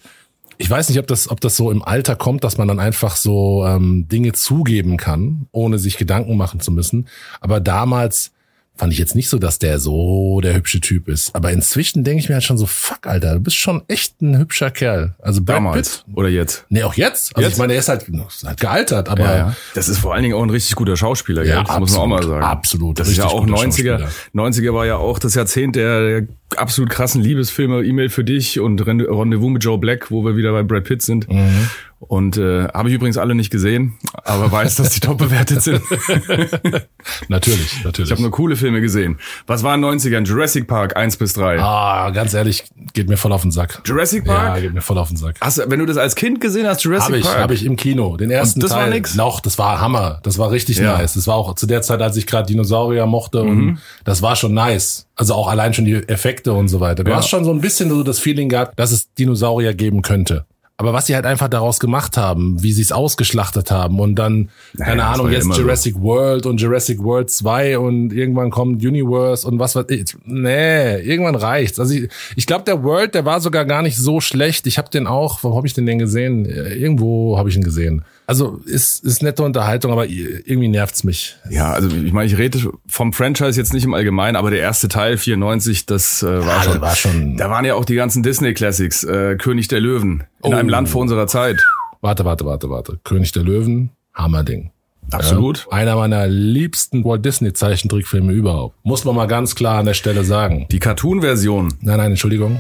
[0.61, 3.15] ich weiß nicht, ob das, ob das so im Alter kommt, dass man dann einfach
[3.15, 7.07] so ähm, Dinge zugeben kann, ohne sich Gedanken machen zu müssen.
[7.39, 8.31] Aber damals
[8.81, 11.35] fand ich jetzt nicht so, dass der so der hübsche Typ ist.
[11.35, 14.35] Aber inzwischen denke ich mir halt schon so, fuck, Alter, du bist schon echt ein
[14.39, 15.13] hübscher Kerl.
[15.19, 15.97] Also Brad Damals.
[15.99, 16.15] Pitt.
[16.15, 16.65] Oder jetzt.
[16.69, 17.35] Nee, auch jetzt.
[17.35, 17.53] Also Jetzt?
[17.53, 20.41] ich meine, er ist halt, ist halt gealtert, aber Das ist vor allen Dingen auch
[20.41, 21.63] ein richtig guter Schauspieler, Ja, gell?
[21.67, 22.43] Das muss man auch mal absolut, sagen.
[22.51, 22.99] absolut.
[22.99, 23.99] Das ist ja auch guter 90er.
[23.99, 24.09] Schauspieler.
[24.33, 28.83] 90er war ja auch das Jahrzehnt der, der absolut krassen Liebesfilme, E-Mail für dich und
[28.83, 31.29] Rende- Rendezvous mit Joe Black, wo wir wieder bei Brad Pitt sind.
[31.29, 31.69] Mhm.
[32.07, 33.93] Und äh, habe ich übrigens alle nicht gesehen,
[34.23, 35.81] aber weiß, dass die top bewertet sind.
[37.29, 38.09] natürlich, natürlich.
[38.09, 39.19] Ich habe nur coole Filme gesehen.
[39.47, 40.25] Was war in den 90ern?
[40.25, 41.59] Jurassic Park 1 bis 3.
[41.59, 43.81] Ah, ganz ehrlich, geht mir voll auf den Sack.
[43.85, 44.61] Jurassic Ja, Park?
[44.61, 45.35] geht mir voll auf den Sack.
[45.41, 47.37] Hast du, wenn du das als Kind gesehen hast, Jurassic Habe ich, Park?
[47.39, 48.17] habe ich im Kino.
[48.17, 48.89] Den ersten Und das war Teil.
[48.91, 49.15] nix?
[49.15, 50.19] Noch, das war Hammer.
[50.23, 50.97] Das war richtig Ja.
[50.97, 51.13] nice.
[51.13, 53.49] Das war auch zu der Zeit, als ich gerade Dinosaurier mochte Mhm.
[53.69, 55.07] und das war schon nice.
[55.15, 57.03] Also auch allein schon die Effekte und so weiter.
[57.03, 57.17] Du Ja.
[57.17, 60.45] hast schon so ein bisschen so das Feeling gehabt, dass es Dinosaurier geben könnte.
[60.81, 64.49] Aber was sie halt einfach daraus gemacht haben, wie sie es ausgeschlachtet haben und dann,
[64.79, 65.61] keine das Ahnung, jetzt immer so.
[65.61, 70.17] Jurassic World und Jurassic World 2 und irgendwann kommt Universe und was weiß ich.
[70.25, 71.79] Nee, irgendwann reicht's.
[71.79, 74.65] Also ich, ich glaube, der World, der war sogar gar nicht so schlecht.
[74.65, 76.47] Ich habe den auch, wo habe ich den denn gesehen?
[76.47, 78.03] Äh, Irgendwo habe ich ihn gesehen.
[78.31, 81.35] Also ist, ist nette Unterhaltung, aber irgendwie nervt's mich.
[81.49, 84.87] Ja, also ich meine, ich rede vom Franchise jetzt nicht im Allgemeinen, aber der erste
[84.87, 88.23] Teil 94, das äh, war, Ja, schon, war schon- Da waren ja auch die ganzen
[88.23, 90.55] Disney Classics, äh, König der Löwen in Oh.
[90.55, 91.61] einem Land vor unserer Zeit.
[91.99, 92.99] Warte, warte, warte, warte.
[93.03, 94.71] König der Löwen, Hammerding.
[95.13, 95.67] Absolut.
[95.69, 98.75] Ja, einer meiner liebsten Walt Disney Zeichentrickfilme überhaupt.
[98.83, 100.67] Muss man mal ganz klar an der Stelle sagen.
[100.71, 101.73] Die Cartoon-Version.
[101.81, 102.59] Nein, nein, Entschuldigung.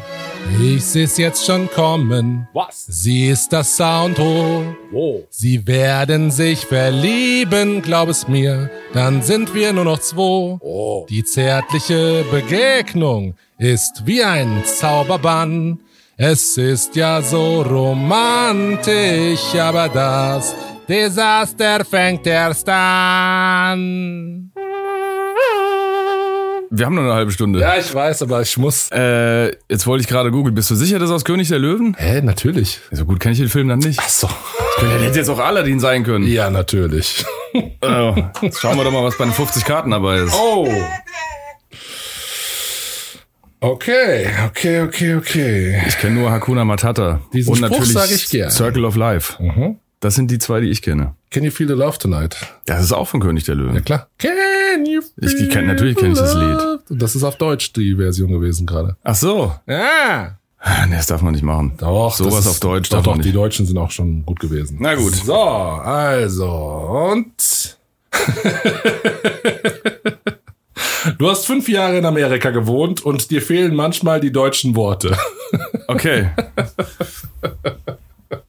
[0.61, 2.47] Ich seh's jetzt schon kommen.
[2.53, 2.85] Was?
[2.87, 4.63] Sie ist das Sound hoch.
[4.93, 5.21] Oh.
[5.29, 8.69] Sie werden sich verlieben, glaub es mir.
[8.93, 10.57] Dann sind wir nur noch zwei.
[10.61, 11.05] Oh.
[11.09, 15.79] Die zärtliche Begegnung ist wie ein Zauberbann.
[16.17, 20.55] Es ist ja so romantisch, aber das
[20.87, 24.51] Desaster fängt erst an.
[26.73, 27.59] Wir haben nur eine halbe Stunde.
[27.59, 28.89] Ja, ich weiß, aber ich muss.
[28.91, 30.55] Äh, jetzt wollte ich gerade googeln.
[30.55, 31.95] Bist du sicher, das ist aus König der Löwen?
[31.97, 32.79] Hä, natürlich.
[32.91, 33.99] So gut kenne ich den Film dann nicht.
[34.01, 34.29] Ach so.
[34.77, 36.25] Könnte hätte jetzt auch Aladdin sein können.
[36.27, 37.23] Ja, natürlich.
[37.83, 40.33] Oh, jetzt schauen wir doch mal, was bei den 50 Karten dabei ist.
[40.33, 40.71] Oh.
[43.59, 45.83] Okay, okay, okay, okay.
[45.85, 47.19] Ich kenne nur Hakuna Matata.
[47.33, 48.49] Diesen Und Spruch natürlich sag ich gern.
[48.51, 49.33] Circle of Life.
[50.01, 51.13] Das sind die zwei, die ich kenne.
[51.29, 52.35] Can you feel the love tonight?
[52.65, 53.75] Das ist auch von König der Löwen.
[53.75, 54.07] Ja klar.
[54.17, 54.31] Can
[54.85, 56.41] you Ich- feel ich kenn- natürlich kenn ich das Lied.
[56.57, 56.79] love?
[56.89, 58.97] Das ist auf Deutsch die Version gewesen gerade.
[59.03, 59.53] Ach so.
[59.67, 60.37] Ja.
[60.87, 61.73] Nee, das darf man nicht machen.
[61.77, 63.35] Doch, Sowas auf Deutsch Doch, darf doch, man die nicht.
[63.37, 64.77] Deutschen sind auch schon gut gewesen.
[64.79, 65.13] Na gut.
[65.15, 66.47] So, also,
[67.11, 67.77] und.
[71.17, 75.17] Du hast fünf Jahre in Amerika gewohnt und dir fehlen manchmal die deutschen Worte.
[75.87, 76.29] Okay.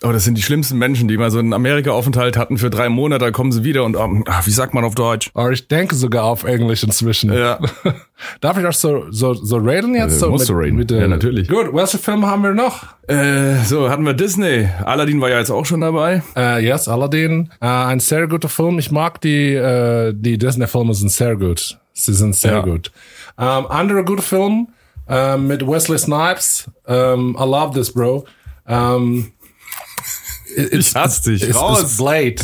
[0.05, 3.25] Oh, das sind die schlimmsten Menschen, die mal so einen Amerika-Aufenthalt hatten für drei Monate,
[3.27, 5.31] dann kommen sie wieder und, ähm, ah, wie sagt man auf Deutsch?
[5.35, 7.33] Aber ich denke sogar auf Englisch inzwischen.
[7.33, 7.59] Ja.
[8.41, 10.15] Darf ich auch so, so, so raten jetzt?
[10.17, 10.85] Äh, so musst du raten.
[10.87, 11.49] der- Ja, natürlich.
[11.49, 12.85] Gut, welche Filme haben wir noch?
[13.07, 14.69] Äh, so, hatten wir Disney.
[14.85, 16.23] Aladdin war ja jetzt auch schon dabei.
[16.37, 17.51] Äh, yes, Aladdin.
[17.61, 18.79] Äh, ein sehr guter Film.
[18.81, 21.79] Ich mag die, äh, die Disney-Filme sind sehr gut.
[21.93, 22.61] Sie sind sehr Ja.
[22.63, 22.91] gut.
[23.39, 24.69] Ähm, anderer guter Film
[25.09, 26.69] äh, mit Wesley Snipes.
[26.87, 28.25] Ähm, I love this, bro.
[28.67, 29.33] Ähm,
[30.57, 31.43] Ich hasse dich.
[31.43, 31.83] It's, Raus.
[31.83, 32.37] it's Blade.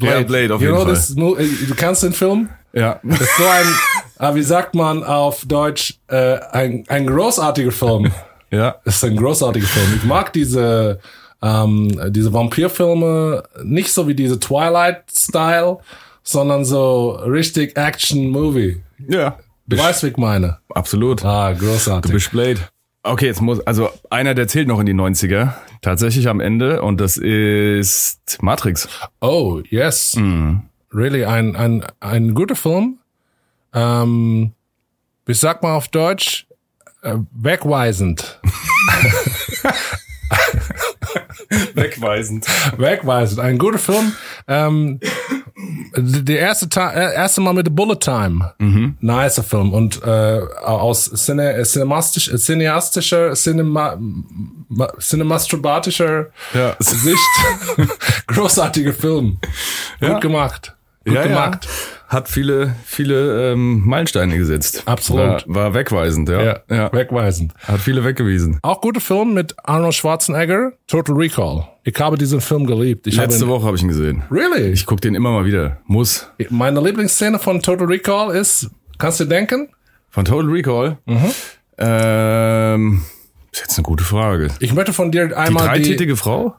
[0.00, 0.94] Ja, Blade auf you jeden know Fall.
[0.94, 2.48] this, äh, du kennst den Film?
[2.72, 3.00] Ja.
[3.02, 3.66] Das ist so ein,
[4.18, 8.12] ah, wie sagt man auf Deutsch, äh, ein, ein großartiger Film.
[8.50, 8.76] Ja.
[8.84, 9.94] Es ist ein großartiger Film.
[9.96, 11.00] Ich mag diese,
[11.40, 15.78] ähm, diese Vampirfilme nicht so wie diese Twilight-Style,
[16.22, 18.82] sondern so richtig Action-Movie.
[19.08, 19.38] Ja.
[19.66, 20.58] Du weißt, wie ich meine.
[20.68, 21.24] Absolut.
[21.24, 22.10] Ah, großartig.
[22.10, 22.60] Du bist Blade.
[23.04, 25.54] Okay, jetzt muss, also einer, der zählt noch in die 90er.
[25.80, 26.82] Tatsächlich am Ende.
[26.82, 28.88] Und das ist Matrix.
[29.20, 30.16] Oh, yes.
[30.92, 32.98] Really, ein, ein, ein guter Film.
[33.74, 34.52] Ähm,
[35.26, 36.46] ich sag mal auf Deutsch,
[37.02, 38.40] äh, wegweisend.
[41.74, 42.46] Wegweisend.
[42.78, 43.40] Wegweisend.
[43.40, 44.12] Ein guter Film.
[44.46, 45.00] Ähm,
[45.96, 48.52] der erste, Ta äh, erste Mal mit Bullet Time.
[48.58, 48.96] Mhm.
[49.00, 49.72] Nicer Film.
[49.72, 53.96] Und äh, aus cine, äh, cinemastisch, äh, cineastischer, cinema,
[54.68, 56.76] ma, cinemastrobatischer Ja.
[56.78, 57.18] Sicht.
[58.26, 59.38] Großartiger Film.
[60.00, 60.18] Gut Ja.
[60.18, 60.74] gemacht.
[61.04, 61.60] Gut Ja, ja.
[62.12, 64.82] Hat viele, viele ähm, Meilensteine gesetzt.
[64.84, 65.22] Absolut.
[65.22, 66.42] War, war wegweisend, ja.
[66.42, 66.92] Ja, ja.
[66.92, 67.54] wegweisend.
[67.66, 68.58] Hat viele weggewiesen.
[68.60, 71.66] Auch guter Film mit Arnold Schwarzenegger, Total Recall.
[71.84, 73.06] Ich habe diesen Film geliebt.
[73.06, 74.24] Ich Letzte habe ihn, Woche habe ich ihn gesehen.
[74.30, 74.72] Really?
[74.72, 75.78] Ich guck den immer mal wieder.
[75.86, 76.28] Muss.
[76.50, 79.70] Meine Lieblingsszene von Total Recall ist, kannst du denken?
[80.10, 80.98] Von Total Recall.
[81.06, 81.30] Mhm.
[81.78, 83.02] Ähm,
[83.52, 84.48] ist jetzt eine gute Frage.
[84.60, 86.56] Ich möchte von dir Die einmal die, dreitätige Frau?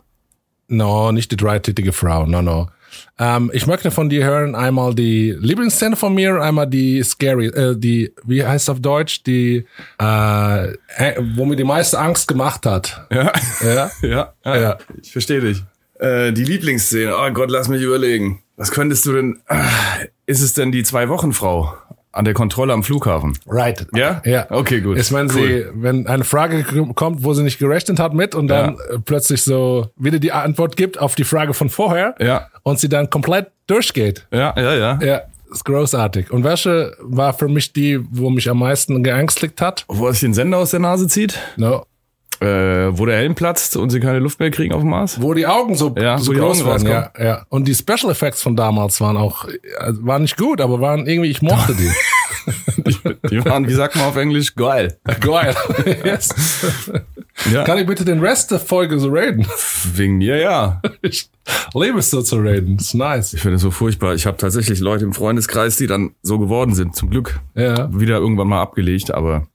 [0.67, 2.69] no, nicht die dreitätige Frau, no, no.
[3.19, 7.75] Ähm, ich möchte von dir hören einmal die Lieblingsszene von mir, einmal die scary, äh,
[7.77, 9.65] die, wie heißt auf Deutsch, die,
[10.01, 13.05] äh, äh, wo mir die meiste Angst gemacht hat.
[13.11, 13.31] Ja.
[13.63, 13.91] Ja?
[14.01, 14.57] ja, ja.
[14.57, 14.77] Ja.
[15.01, 15.63] Ich verstehe dich.
[15.99, 17.15] Äh, die Lieblingsszene.
[17.15, 18.41] Oh Gott, lass mich überlegen.
[18.57, 19.41] Was könntest du denn?
[19.47, 19.63] Ah,
[20.25, 21.73] Ist es denn die Zwei-Wochen-Frau
[22.13, 23.37] an der Kontrolle am Flughafen?
[23.47, 23.85] Right.
[23.93, 24.21] Ja?
[24.23, 24.45] Ja.
[24.49, 24.97] Okay, gut.
[24.97, 26.63] Ist, wenn sie, wenn eine Frage
[26.95, 28.95] kommt, wo sie nicht gerechnet hat mit und dann Ja.
[28.95, 32.47] äh, plötzlich so wieder die Antwort gibt auf die Frage von vorher Ja.
[32.63, 34.27] und sie dann komplett durchgeht.
[34.31, 34.99] Ja, ja, ja.
[35.01, 35.21] Ja,
[35.51, 36.31] ist großartig.
[36.31, 39.83] Und welche war für mich die, wo mich am meisten geängstigt hat?
[39.87, 41.85] Wo er sich den Sender aus der Nase zieht, No.
[42.43, 45.21] Äh, wo der Helm platzt und sie keine Luft mehr kriegen auf dem Mars.
[45.21, 46.85] Wo die Augen so, Ja, so die groß Augen waren.
[46.87, 47.45] Ja, ja.
[47.49, 49.53] Und die Special Effects von damals waren auch, äh,
[50.01, 51.89] waren nicht gut, aber waren irgendwie, ich mochte die.
[53.29, 54.97] Die waren, wie sagt man auf Englisch, geil.
[55.21, 55.55] Geil.
[56.03, 56.59] yes.
[57.51, 57.63] Ja.
[57.63, 59.47] Kann ich bitte den Rest der Folge so reden?
[59.93, 60.81] Wegen mir, ja.
[61.01, 61.29] Ich
[61.73, 62.75] liebe es so zu reden.
[62.75, 63.33] Das ist nice.
[63.33, 64.13] Ich finde es so furchtbar.
[64.15, 66.95] Ich habe tatsächlich Leute im Freundeskreis, die dann so geworden sind.
[66.97, 67.89] Zum Glück Ja.
[67.97, 69.47] wieder irgendwann mal abgelegt, aber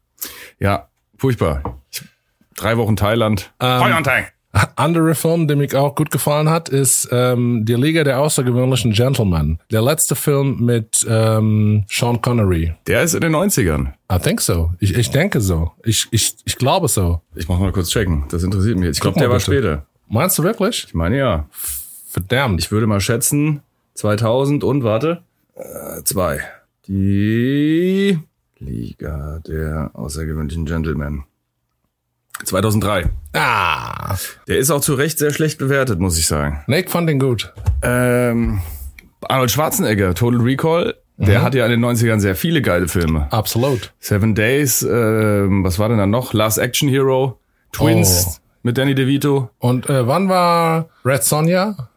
[0.58, 1.82] ja, furchtbar.
[1.90, 2.02] Ich,
[2.60, 3.52] drei Wochen Thailand.
[3.58, 4.08] Thailand.
[4.76, 9.60] Andere Film, der mich auch gut gefallen hat, ist ähm, Die Liga der außergewöhnlichen Gentlemen.
[9.70, 12.74] Der letzte Film mit ähm, Sean Connery.
[12.86, 13.92] Der ist in den 90ern.
[14.10, 14.72] I think so.
[14.80, 15.72] Ich, ich denke so.
[15.84, 17.20] Ich, ich, ich glaube so.
[17.34, 18.24] Ich mach mal kurz checken.
[18.30, 18.96] Das interessiert mich jetzt.
[18.96, 19.86] Ich glaube, der war später.
[20.08, 20.86] Meinst du wirklich?
[20.88, 21.46] Ich meine ja.
[22.08, 22.60] Verdammt.
[22.60, 23.60] Ich würde mal schätzen
[23.94, 25.22] 2000 und warte.
[25.54, 26.40] Äh, zwei.
[26.86, 28.18] Die
[28.58, 31.24] Liga der außergewöhnlichen Gentlemen.
[32.44, 33.10] 2003.
[33.34, 34.16] ah.
[34.46, 36.62] Der ist auch zu Recht sehr schlecht bewertet, muss ich sagen.
[36.66, 37.52] Nick fand den gut.
[37.82, 38.60] Ähm,
[39.22, 43.26] Arnold Schwarzenegger, Total Recall, der hat ja in den 90ern sehr viele geile Filme.
[43.32, 43.92] Absolut.
[43.98, 46.32] Seven Days, ähm, was war denn dann noch?
[46.32, 47.40] Last Action Hero,
[47.72, 48.40] Twins Oh.
[48.62, 49.50] mit Danny DeVito.
[49.58, 51.88] Und äh, wann war Red Sonja?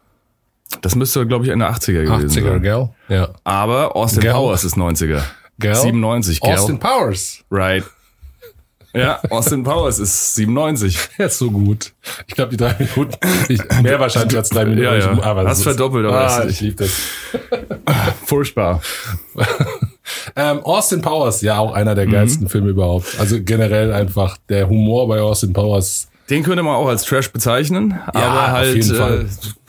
[0.80, 2.62] Das müsste, glaube ich, Ende 80er gewesen 80er, sein.
[2.62, 2.88] gell?
[3.08, 3.28] Ja.
[3.44, 4.32] Aber Austin Gell?
[4.32, 5.20] Powers ist 90er.
[5.58, 5.74] Gell?
[5.76, 6.54] 97, gell?
[6.54, 7.44] Austin Powers.
[7.50, 7.84] Right.
[8.94, 10.98] Ja, Austin Powers ist 97.
[11.18, 11.92] Ja, ist so gut.
[12.26, 13.16] Ich glaube, die drei Minuten,
[13.48, 14.82] ich, mehr wahrscheinlich als drei Minuten.
[14.84, 15.22] Ja, ja.
[15.22, 16.90] Aber Hast verdoppelt, aber ah, ich liebe das.
[18.26, 18.80] Furchtbar.
[20.36, 21.96] Ähm, Austin Powers, ja, auch einer Mhm.
[21.96, 23.18] der geilsten Filme überhaupt.
[23.18, 27.90] Also generell einfach der Humor bei Austin Powers, Den könnte man auch als Trash bezeichnen,
[28.14, 29.26] Ja, aber auf halt jeden äh, Fall.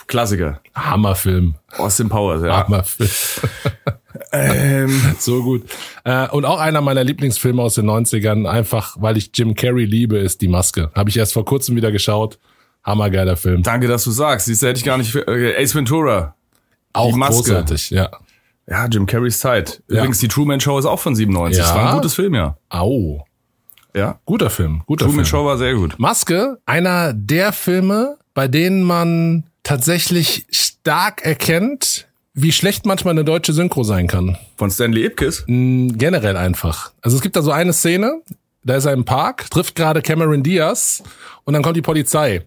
[0.08, 0.60] Klassiker.
[0.76, 1.56] Hammerfilm.
[1.78, 2.66] Austin Powers, ja.
[2.66, 3.10] Hammerfilm.
[4.34, 5.64] Ähm, So gut.
[6.04, 10.18] Äh, und auch einer meiner Lieblingsfilme aus den 90ern, einfach weil ich Jim Carrey liebe,
[10.18, 10.92] ist Die Maske.
[10.96, 12.40] Habe ich erst vor kurzem wieder geschaut.
[12.84, 13.64] Hammergeiler Film.
[13.64, 14.48] danke, dass du sagst.
[14.48, 15.16] Siehst du, hätte ich gar nicht.
[15.16, 16.36] Äh, Ace Ventura.
[16.92, 17.36] Auch Maske.
[17.36, 18.10] großartig, ja.
[18.68, 19.82] Ja, Jim Carreys Zeit.
[19.88, 21.58] Übrigens, die Truman Show ist auch von 97.
[21.58, 21.64] Ja.
[21.66, 22.58] Das war ein gutes Film, ja.
[22.70, 23.26] Au.
[23.96, 24.20] Ja.
[24.26, 25.26] Guter Film, guter Truman Film.
[25.26, 25.96] Show war sehr gut.
[26.00, 33.54] Maske, einer der Filme, bei denen man tatsächlich stark erkennt, wie schlecht manchmal eine deutsche
[33.54, 34.38] Synchro sein kann.
[34.58, 35.44] Von Stanley Ipkiss.
[35.48, 36.92] Generell einfach.
[37.02, 38.22] Also es gibt da so eine Szene,
[38.64, 41.04] da ist er im Park, trifft gerade Cameron Diaz
[41.44, 42.46] und dann kommt die Polizei.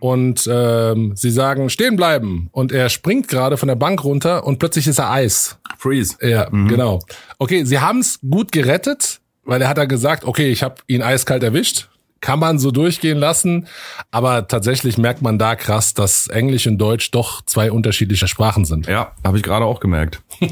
[0.00, 2.48] Und ähm, sie sagen, stehen bleiben.
[2.52, 5.58] Und er springt gerade von der Bank runter und plötzlich ist er Eis.
[5.76, 6.16] Freeze.
[6.22, 7.00] Ja, genau.
[7.38, 11.02] Okay, sie haben es gut gerettet, weil er hat da gesagt, okay, ich habe ihn
[11.02, 11.88] eiskalt erwischt.
[12.20, 13.66] Kann man so durchgehen lassen.
[14.10, 18.86] Aber tatsächlich merkt man da krass, dass Englisch und Deutsch doch zwei unterschiedliche Sprachen sind.
[18.86, 20.22] Ja, habe ich gerade auch gemerkt.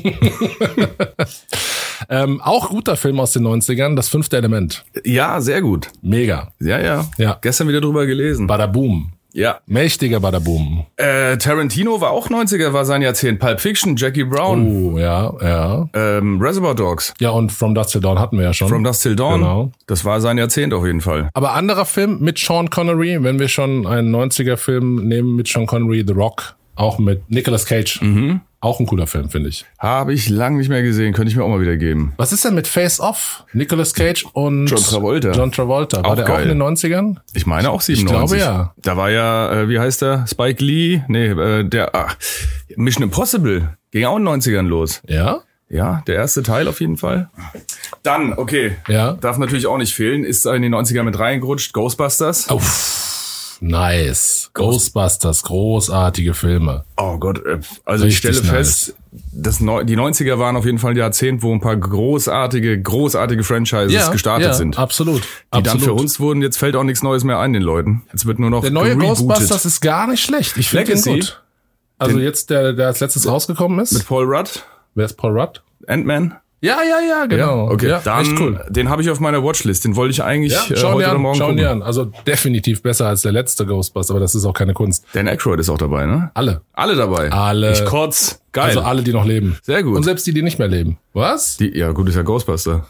[2.08, 4.84] Ähm, auch guter Film aus den 90ern, Das fünfte Element.
[5.04, 5.88] Ja, sehr gut.
[6.02, 6.52] Mega.
[6.60, 7.06] Ja, ja.
[7.16, 7.38] Ja.
[7.40, 8.46] Gestern wieder drüber gelesen.
[8.46, 9.12] Badaboom.
[9.36, 9.58] Ja.
[9.66, 10.86] Mächtiger Badaboom.
[10.96, 13.38] Äh, Tarantino war auch 90er, war sein Jahrzehnt.
[13.38, 15.88] Pulp Fiction, Jackie Brown, Oh, ja, ja.
[15.94, 18.68] ähm, Reservoir Dogs, Ja, und From Dusk Till Dawn hatten wir ja schon.
[18.68, 19.40] From Dusk Till Dawn.
[19.40, 19.72] Genau.
[19.86, 21.28] Das war sein Jahrzehnt auf jeden Fall.
[21.34, 26.02] Aber anderer Film mit Sean Connery, wenn wir schon einen 90er-Film nehmen mit Sean Connery,
[26.06, 28.00] The Rock, auch mit Nicolas Cage.
[28.00, 28.40] Mhm.
[28.66, 29.64] Auch ein cooler Film, finde ich.
[29.78, 32.14] Habe ich lang nicht mehr gesehen, könnte ich mir auch mal wieder geben.
[32.16, 33.44] Was ist denn mit Face Off?
[33.52, 35.30] Nicolas Cage und John Travolta.
[35.30, 35.98] John Travolta.
[35.98, 36.50] War Auch der auch geil.
[36.50, 37.18] in den 90ern?
[37.32, 38.10] Ich meine auch 97.
[38.12, 38.74] glaube, ja.
[38.82, 40.26] Da war ja, äh, wie heißt der?
[40.26, 41.02] Spike Lee?
[41.06, 42.16] Nee, äh, der ach,
[42.74, 43.76] Mission Impossible.
[43.92, 45.00] Ging auch in den 90ern los.
[45.06, 45.42] Ja?
[45.68, 47.30] Ja, der erste Teil auf jeden Fall.
[48.02, 48.76] Dann, okay.
[48.88, 49.12] Ja.
[49.12, 51.72] Darf natürlich auch nicht fehlen, ist in die 90er mit reingerutscht.
[51.72, 52.50] Ghostbusters.
[52.50, 53.05] Uff,
[53.60, 54.50] nice.
[54.54, 56.84] Ghostbusters, großartige Filme.
[56.96, 58.94] Oh Gott, äh, also ich Richtig stelle fest,
[59.32, 63.44] das Neu die 90er waren auf jeden Fall ein Jahrzehnt, wo ein paar großartige, großartige
[63.44, 64.78] Franchises gestartet ja, sind.
[64.78, 65.22] Absolut.
[65.54, 68.02] Die dann für uns wurden, jetzt fällt auch nichts Neues mehr ein den Leuten.
[68.12, 69.26] Jetzt wird nur noch Der neue gerebootet.
[69.26, 70.56] Ghostbusters ist gar nicht schlecht.
[70.56, 71.42] Ich finde ihn gut.
[71.98, 73.92] Also jetzt, der, der als letztes rausgekommen ist.
[73.92, 74.62] Mit Paul Rudd,
[74.94, 75.62] Wer ist Paul Rudd?
[75.86, 76.36] Ant-Man.
[76.66, 77.70] Ja, ja, ja, genau.
[77.70, 77.88] okay.
[77.88, 78.64] Ja, dann, cool.
[78.68, 79.84] den habe ich auf meiner Watchlist.
[79.84, 81.62] Den wollte ich eigentlich Ja, äh, schauen heute wir oder an, morgen schauen gucken.
[81.62, 81.82] wir an.
[81.82, 85.04] Also definitiv besser als der letzte Ghostbuster, aber das ist auch keine Kunst.
[85.12, 86.30] Dan Aykroyd ist auch dabei, ne?
[86.34, 86.60] Alle.
[86.72, 87.30] Alle dabei.
[87.30, 87.72] Alle.
[87.72, 88.40] Ich kotz.
[88.52, 88.64] Geil.
[88.66, 89.56] Also alle, die noch leben.
[89.62, 89.96] Sehr gut.
[89.96, 90.98] Und selbst die, die nicht mehr leben.
[91.12, 91.56] Was?
[91.58, 92.86] die, ja, gut, ist ja Ghostbuster.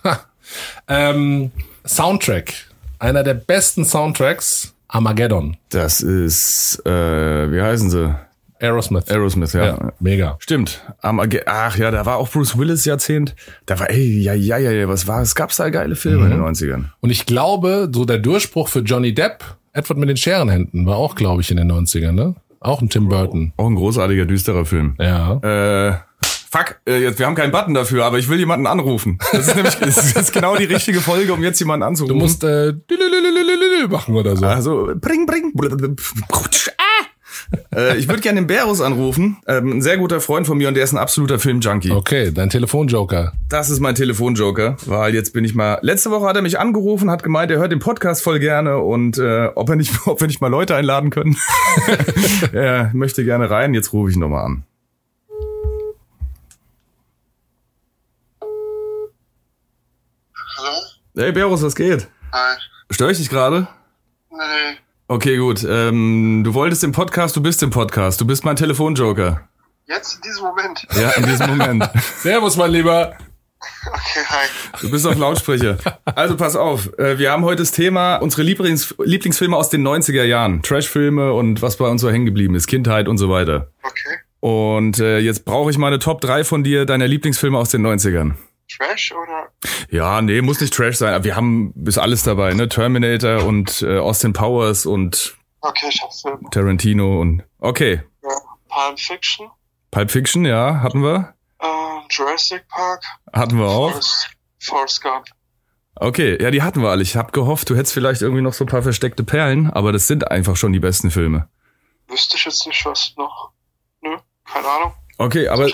[0.89, 1.51] Ähm,
[1.87, 2.53] Soundtrack.
[2.99, 4.73] Einer der besten Soundtracks.
[4.89, 5.57] Armageddon.
[5.71, 8.15] Das ist, äh, wie heißen sie?
[8.61, 9.11] Aerosmith.
[9.11, 9.67] Aerosmith, ja.
[9.67, 10.37] ja, mega.
[10.41, 10.83] Stimmt.
[11.01, 13.35] Ach ja, da war auch Bruce Willis Jahrzehnt.
[13.67, 15.35] Da war, ey, ja, ja, ja, ja, was war es?
[15.35, 16.87] Gab's da geile Filme in den 90ern?
[17.01, 21.15] Und ich glaube, so der Durchbruch für Johnny Depp, Edward mit den Scherenhänden, war auch,
[21.15, 22.35] glaube ich, in den 90ern, ne?
[22.61, 23.53] Auch ein Tim Burton.
[23.59, 24.97] Auch ein großartiger, düsterer Film.
[24.99, 25.35] Ja.
[25.37, 25.99] Äh,
[26.51, 29.19] fuck, äh, jetzt, wir haben keinen Button dafür, aber ich will jemanden anrufen.
[29.33, 32.19] Das ist nämlich das ist genau die richtige Folge, um jetzt jemanden anzurufen.
[32.19, 32.73] Du musst äh,
[33.89, 34.47] machen oder so.
[34.47, 35.53] Also, bring, bring.
[37.75, 39.39] Äh, ich würde gerne den Berus anrufen.
[39.47, 41.91] Ähm, ein sehr guter Freund von mir und der ist ein absoluter Filmjunkie.
[41.91, 43.33] Okay, dein Telefonjoker.
[43.49, 45.79] Das ist mein Telefonjoker, weil jetzt bin ich mal.
[45.83, 49.19] Letzte Woche hat er mich angerufen, hat gemeint, er hört den Podcast voll gerne und
[49.19, 51.37] äh, ob er nicht, ob wir nicht mal Leute einladen können.
[52.53, 53.75] er möchte gerne rein.
[53.75, 54.65] Jetzt rufe ich ihn nochmal an.
[60.59, 60.79] Hallo?
[61.17, 62.09] Hey Berus, was geht?
[62.33, 62.57] Hi.
[62.91, 63.69] Störe ich dich gerade?
[64.31, 64.79] Nee.
[65.09, 65.65] Okay, gut.
[65.69, 68.21] Ähm, du wolltest im Podcast, du bist im Podcast.
[68.21, 69.49] Du bist mein Telefonjoker.
[69.87, 70.87] Jetzt in diesem Moment.
[71.01, 71.89] Ja, in diesem Moment.
[72.19, 73.17] Servus, mein Lieber.
[73.87, 74.49] Okay, hi.
[74.81, 75.79] Du bist auf Lautsprecher.
[76.05, 80.25] Also pass auf, äh, wir haben heute das Thema unsere Lieblings Lieblingsfilme aus den 90er
[80.25, 80.63] Jahren.
[80.63, 83.71] Trashfilme und was bei uns so hängen geblieben ist, Kindheit und so weiter.
[83.83, 84.19] Okay.
[84.41, 87.87] Und äh, jetzt brauche ich mal eine Top 3 von dir, deiner Lieblingsfilme aus den
[87.87, 88.35] 90ern.
[88.69, 89.49] Trash oder?
[89.91, 92.69] Ja, nee, muss nicht Trash sein, wir haben ist alles dabei, ne?
[92.69, 96.47] Terminator und äh, Austin Powers und Okay, ich hab's Film.
[96.51, 98.03] Tarantino und okay.
[98.23, 98.29] Ja.
[98.69, 99.49] Pulp Fiction,
[99.91, 101.35] Pulp Fiction, ja, hatten wir.
[101.61, 101.67] äh,
[102.11, 103.03] Jurassic Park,
[103.33, 103.91] Hatten wir auch.
[103.91, 105.27] Forrest, Forrest Gump.
[105.99, 107.03] Okay, ja, die hatten wir alle.
[107.03, 110.07] Ich hab gehofft, du hättest vielleicht irgendwie noch so ein paar versteckte Perlen, aber das
[110.07, 111.49] sind einfach schon die besten Filme.
[112.09, 113.53] Wüsste ich jetzt nicht, was noch.
[114.03, 114.93] Nö, keine Ahnung.
[115.19, 115.69] Okay, aber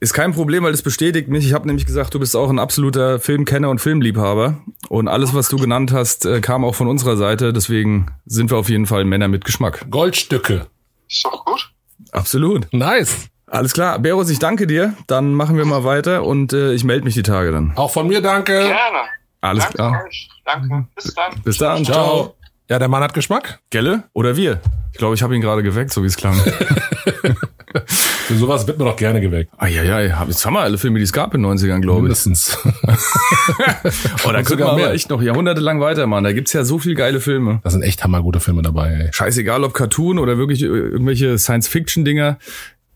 [0.00, 1.46] ist kein Problem, weil das bestätigt mich.
[1.46, 4.58] Ich habe nämlich gesagt, du bist auch ein absoluter Filmkenner und Filmliebhaber.
[4.88, 7.52] Und alles, was du genannt hast, äh, kam auch von unserer Seite.
[7.52, 9.86] Deswegen sind wir auf jeden Fall Männer mit Geschmack.
[9.90, 10.66] Goldstücke.
[11.08, 11.70] Ist doch gut.
[12.12, 12.72] Absolut.
[12.72, 13.28] Nice.
[13.46, 13.98] Alles klar.
[13.98, 14.94] Berus, ich danke dir.
[15.06, 17.72] Dann machen wir mal weiter und äh, ich melde mich die Tage dann.
[17.76, 18.52] Auch von mir danke.
[18.52, 19.08] Gerne.
[19.40, 20.04] Alles Danke klar.
[20.04, 20.28] euch.
[20.44, 20.86] Danke.
[20.94, 21.42] Bis dann.
[21.42, 21.84] Bis dann.
[21.84, 21.94] Ciao.
[21.94, 22.34] Ciao.
[22.68, 23.60] Ja, der Mann hat Geschmack.
[23.70, 24.04] Gelle?
[24.12, 24.60] Oder wir?
[24.92, 26.38] Ich glaube, ich habe ihn gerade geweckt, so wie es klang.
[28.28, 29.50] Für sowas wird man doch gerne geweckt.
[29.56, 32.02] Eieiei, hab- jetzt haben wir alle Filme, die es gab in den 90ern, glaube ich.
[32.02, 32.58] Mindestens.
[34.26, 36.24] Oh, da können wir aber echt noch jahrhundertelang weitermachen.
[36.24, 37.60] Da gibt's ja so viel geile Filme.
[37.64, 39.08] Da sind echt hammergute Filme dabei, ey.
[39.12, 42.38] Scheißegal, ob Cartoon oder wirklich äh, irgendwelche Science-Fiction-Dinger.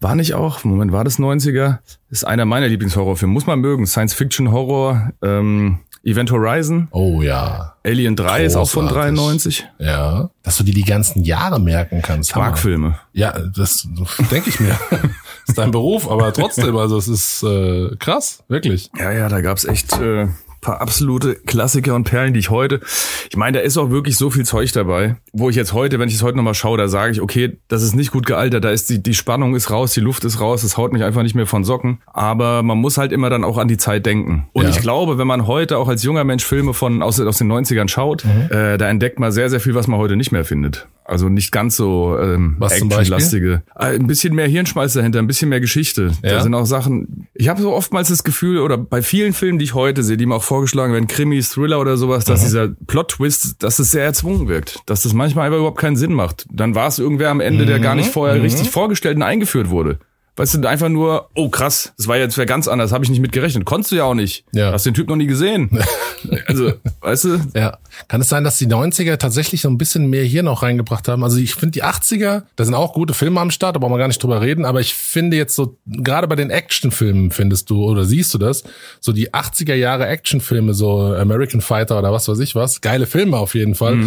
[0.00, 1.78] War nicht auch, Moment, war das 90er?
[2.10, 3.32] Ist einer meiner Lieblingshorrorfilme.
[3.32, 3.86] Muss man mögen.
[3.86, 7.74] Science-Fiction-Horror, ähm, Event Horizon, Oh ja.
[7.84, 9.18] Alien 3 ist auch von Großartig.
[9.18, 9.68] 93.
[9.78, 10.30] Ja.
[10.42, 12.34] Dass du dir die ganzen Jahre merken kannst.
[12.34, 12.98] Mag Filme.
[13.12, 13.86] Ja, das
[14.30, 14.76] denke ich mir.
[15.46, 18.90] ist dein Beruf, aber trotzdem, also es ist äh, krass, wirklich.
[18.98, 20.28] Ja, ja, da gab's echt äh,
[20.62, 22.80] paar absolute Klassiker und Perlen, die ich heute,
[23.28, 26.08] ich meine, da ist auch wirklich so viel Zeug dabei, wo ich jetzt heute, wenn
[26.08, 28.70] ich es heute nochmal schaue, da sage ich, okay, das ist nicht gut gealtert, da
[28.70, 31.34] ist die, die Spannung ist raus, die Luft ist raus, es haut mich einfach nicht
[31.34, 34.48] mehr von Socken, aber man muss halt immer dann auch an die Zeit denken.
[34.52, 34.70] Und Ja.
[34.70, 37.88] ich glaube, wenn man heute auch als junger Mensch Filme von aus, aus den 90ern
[37.88, 38.56] schaut, Mhm.
[38.56, 40.86] äh, da entdeckt man sehr, sehr viel, was man heute nicht mehr findet.
[41.12, 43.62] Also nicht ganz so ähm, actionlastige.
[43.78, 46.12] Äh, Ein bisschen mehr Hirnschmalz dahinter, ein bisschen mehr Geschichte.
[46.22, 46.30] Ja.
[46.30, 47.28] Da sind auch Sachen.
[47.34, 50.24] Ich habe so oftmals das Gefühl, oder bei vielen Filmen, die ich heute sehe, die
[50.24, 54.48] mir auch vorgeschlagen werden, Krimis, Thriller oder sowas, dass dieser Plot-Twist, dass es sehr erzwungen
[54.48, 54.80] wirkt.
[54.86, 56.46] Dass das manchmal einfach überhaupt keinen Sinn macht.
[56.50, 59.98] Dann war es irgendwer am Ende, der gar nicht vorher richtig vorgestellt und eingeführt wurde.
[60.34, 63.20] Weißt du, einfach nur, oh krass, das war jetzt wer ganz anders, habe ich nicht
[63.20, 63.66] mit gerechnet.
[63.66, 64.46] Konntest du ja auch nicht.
[64.52, 64.72] Ja.
[64.72, 65.68] Hast den Typ noch nie gesehen.
[66.46, 67.78] also, weißt du, Ja.
[68.08, 71.22] Kann es sein, dass die 90er tatsächlich so ein bisschen mehr hier noch reingebracht haben?
[71.22, 73.98] Also ich finde die 80er, da sind auch gute Filme am Start, da brauchen wir
[73.98, 77.84] gar nicht drüber reden, aber ich finde jetzt so, gerade bei den Actionfilmen findest du
[77.84, 78.64] oder siehst du das,
[79.00, 83.36] so die 80er Jahre Actionfilme, so American Fighter oder was weiß ich was, geile Filme
[83.36, 83.98] auf jeden Fall,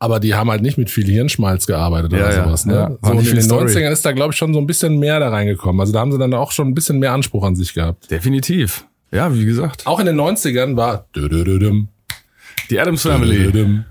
[0.00, 2.66] aber die haben halt nicht mit viel Hirnschmalz gearbeitet oder Ja, sowas.
[2.66, 2.74] Ne?
[2.74, 2.90] ja.
[3.02, 3.66] So und in den Story.
[3.66, 5.80] 90ern ist da, glaube ich, schon so ein bisschen mehr da reingekommen.
[5.80, 8.10] Also da haben sie dann auch schon ein bisschen mehr Anspruch an sich gehabt.
[8.10, 8.86] definitiv.
[9.12, 9.86] Ja, wie gesagt.
[9.86, 11.06] Auch in den 90ern war
[12.70, 13.82] Die Adams Family.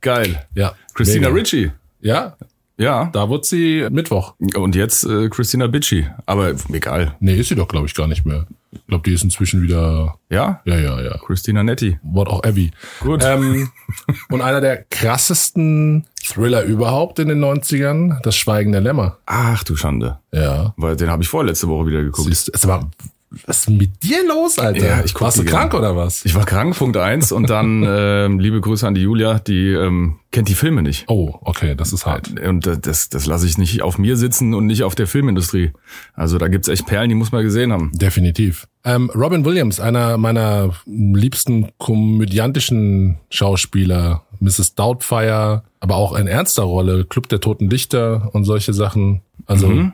[0.00, 0.46] Geil.
[0.54, 0.72] ja.
[0.94, 1.38] Christina mega.
[1.40, 1.70] Ricci.
[2.00, 2.36] Ja,
[2.78, 3.10] Ja.
[3.12, 4.34] Da wird sie Mittwoch.
[4.54, 6.06] Und jetzt äh, Christina Bitchy.
[6.26, 7.16] Aber egal.
[7.20, 8.46] Nee, ist sie doch, glaube ich, gar nicht mehr.
[8.70, 10.16] Ich glaube, die ist inzwischen wieder.
[10.30, 10.60] Ja?
[10.64, 11.18] Ja, ja, ja.
[11.18, 11.98] Christina Netti.
[12.02, 12.70] What auch Abby.
[13.00, 13.22] Gut.
[13.24, 13.70] Ähm,
[14.30, 19.18] und einer der krassesten Thriller überhaupt in den 90ern, Das Schweigen der Lämmer.
[19.26, 20.18] Ach du Schande.
[20.32, 20.74] Ja.
[20.76, 22.28] Weil den habe ich vorletzte Woche wieder geguckt.
[22.28, 22.90] Siehst, ist aber,
[23.46, 24.86] was ist mit dir los, Alter?
[24.86, 26.24] Ja, ich guck Warst du krank oder was?
[26.24, 30.18] Ich war krank, Punkt eins Und dann ähm, liebe Grüße an die Julia, die ähm,
[30.30, 31.04] kennt die Filme nicht.
[31.08, 32.40] Oh, okay, das ist hart.
[32.40, 35.72] Und äh, das, das lasse ich nicht auf mir sitzen und nicht auf der Filmindustrie.
[36.14, 37.92] Also da gibt's echt Perlen, die muss man gesehen haben.
[37.94, 38.66] Definitiv.
[38.84, 44.74] Ähm, Robin Williams, einer meiner liebsten komödiantischen Schauspieler, Mrs.
[44.74, 49.22] Doubtfire, aber auch in ernster Rolle, Club der Toten Dichter und solche Sachen.
[49.46, 49.92] Also Mhm.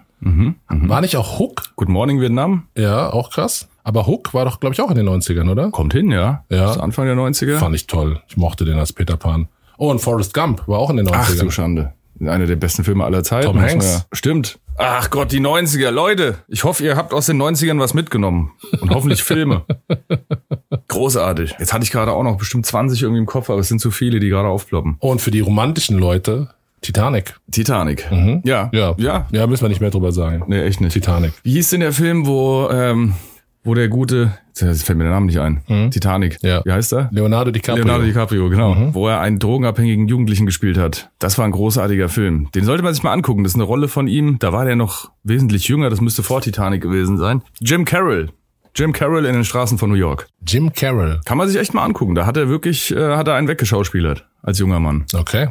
[0.69, 1.63] War nicht auch Hook?
[1.77, 2.65] Good Morning Vietnam.
[2.77, 3.69] Ja, auch krass.
[3.83, 5.71] Aber Hook war doch, glaube ich, auch in den 90ern, oder?
[5.71, 6.45] Kommt hin, ja.
[6.49, 6.67] Ja.
[6.67, 7.59] Das Anfang der 90er.
[7.59, 8.21] Fand ich toll.
[8.29, 9.49] Ich mochte den als Peter Pan.
[9.77, 11.15] Oh, und Forrest Gump war auch in den 90ern.
[11.17, 11.93] Ach du Schande.
[12.21, 13.47] Einer der besten Filme aller Zeiten.
[13.47, 14.07] Tom Hanks.
[14.13, 14.59] Stimmt.
[14.79, 15.91] Ach Gott, die 90er.
[15.91, 18.53] Leute, ich hoffe, ihr habt aus den 90ern was mitgenommen.
[18.81, 19.65] Und hoffentlich Filme.
[20.89, 21.57] Großartig.
[21.59, 23.91] Jetzt hatte ich gerade auch noch bestimmt 20 irgendwie im Kopf, aber es sind zu
[23.91, 24.97] viele, die gerade aufploppen.
[25.01, 26.51] und für die romantischen Leute,
[26.85, 27.35] Titanic.
[27.51, 28.07] Titanic.
[28.45, 28.71] Ja.
[28.73, 28.95] Ja.
[28.99, 29.27] Ja.
[29.33, 30.45] Ja, müssen wir nicht mehr drüber sagen.
[30.47, 30.93] Nee, echt nicht.
[30.93, 31.33] Titanic.
[31.43, 33.15] Wie hieß denn der Film, wo, ähm,
[33.63, 36.37] wo der gute, jetzt fällt mir der Name nicht ein, Titanic.
[36.43, 36.61] Ja.
[36.67, 37.09] Wie heißt er?
[37.11, 37.83] Leonardo DiCaprio.
[37.83, 38.77] Leonardo DiCaprio, genau.
[38.93, 41.11] Wo er einen drogenabhängigen Jugendlichen gespielt hat.
[41.19, 42.49] Das war ein großartiger Film.
[42.55, 43.43] Den sollte man sich mal angucken.
[43.45, 44.39] Das ist eine Rolle von ihm.
[44.39, 45.89] Da war der noch wesentlich jünger.
[45.89, 47.41] Das müsste vor Titanic gewesen sein.
[47.61, 48.29] Jim Carroll.
[48.77, 50.27] Jim Carroll in den Straßen von New York.
[50.47, 51.21] Jim Carroll.
[51.25, 52.15] Kann man sich echt mal angucken.
[52.15, 54.27] Da hat er wirklich, äh, hat er einen weggeschauspielert.
[54.43, 55.07] Als junger Mann.
[55.15, 55.49] Okay.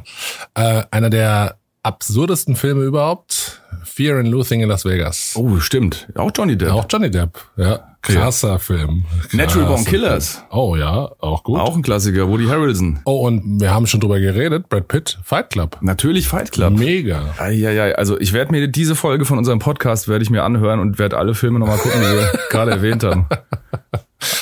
[0.55, 3.61] Äh, einer der absurdesten Filme überhaupt.
[3.83, 5.33] Fear and Loathing in Las Vegas.
[5.35, 6.07] Oh, stimmt.
[6.15, 6.71] Auch Johnny Depp.
[6.71, 7.39] Auch Johnny Depp.
[7.57, 7.92] Ja.
[8.03, 9.05] Krasser Film.
[9.31, 10.31] Natural Born Krasser Killers.
[10.35, 10.45] Film.
[10.51, 11.59] Oh ja, auch gut.
[11.59, 12.27] Auch ein Klassiker.
[12.27, 12.99] Woody Harrelson.
[13.05, 14.69] Oh, und wir haben schon drüber geredet.
[14.69, 15.77] Brad Pitt, Fight Club.
[15.81, 16.77] Natürlich Fight Club.
[16.77, 17.33] Mega.
[17.37, 20.99] Eieiei, also ich werde mir diese Folge von unserem Podcast werde ich mir anhören und
[20.99, 23.25] werde alle Filme nochmal gucken, die wir gerade erwähnt haben.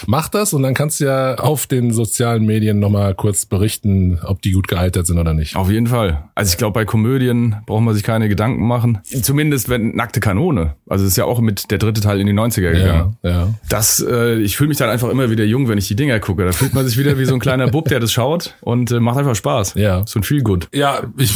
[0.07, 4.41] Mach das und dann kannst du ja auf den sozialen Medien nochmal kurz berichten, ob
[4.41, 5.55] die gut gealtert sind oder nicht.
[5.55, 6.29] Auf jeden Fall.
[6.35, 8.99] Also ich glaube, bei Komödien braucht man sich keine Gedanken machen.
[9.03, 10.75] Zumindest wenn nackte Kanone.
[10.87, 13.17] Also es ist ja auch mit der dritte Teil in die 90er gegangen.
[13.23, 13.47] Ja, ja.
[13.69, 16.45] Das, äh, ich fühle mich dann einfach immer wieder jung, wenn ich die Dinger gucke.
[16.45, 18.99] Da fühlt man sich wieder wie so ein kleiner Bub, der das schaut und äh,
[18.99, 19.73] macht einfach Spaß.
[19.75, 20.03] Ja.
[20.05, 20.67] So ein viel gut.
[20.73, 21.33] Ja, ich,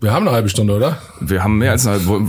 [0.00, 0.98] wir haben eine halbe Stunde, oder?
[1.20, 2.22] Wir haben mehr als eine, wo-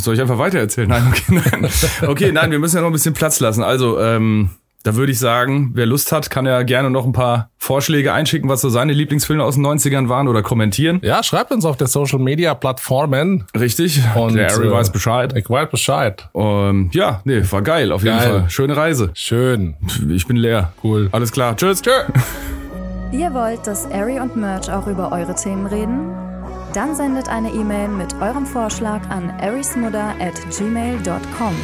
[0.00, 0.88] soll ich einfach weitererzählen?
[0.88, 1.70] Nein, okay, nein.
[2.08, 3.62] Okay, nein, wir müssen ja noch ein bisschen Platz lassen.
[3.62, 4.50] Also, ähm,
[4.84, 8.48] da würde ich sagen, wer Lust hat, kann ja gerne noch ein paar Vorschläge einschicken,
[8.48, 10.98] was so seine Lieblingsfilme aus den 90ern waren oder kommentieren.
[11.04, 13.44] Ja, schreibt uns auf der Social Media Plattformen.
[13.56, 14.00] Richtig.
[14.16, 15.36] Und, der Ari äh, weiß Bescheid.
[15.36, 16.28] Ich weiß Bescheid.
[16.34, 18.28] Ähm, ja, nee, war geil, auf jeden Geil.
[18.40, 18.50] Fall.
[18.50, 19.10] Schöne Reise.
[19.14, 19.76] Schön.
[20.10, 20.72] Ich bin leer.
[20.82, 21.08] Cool.
[21.12, 21.56] Alles klar.
[21.56, 21.80] Tschüss.
[21.80, 21.92] Tschö.
[23.12, 26.08] Ihr wollt, dass Ari und Merch auch über eure Themen reden?
[26.74, 31.54] Dann sendet eine E-Mail mit eurem Vorschlag an arismudder at gmail.com.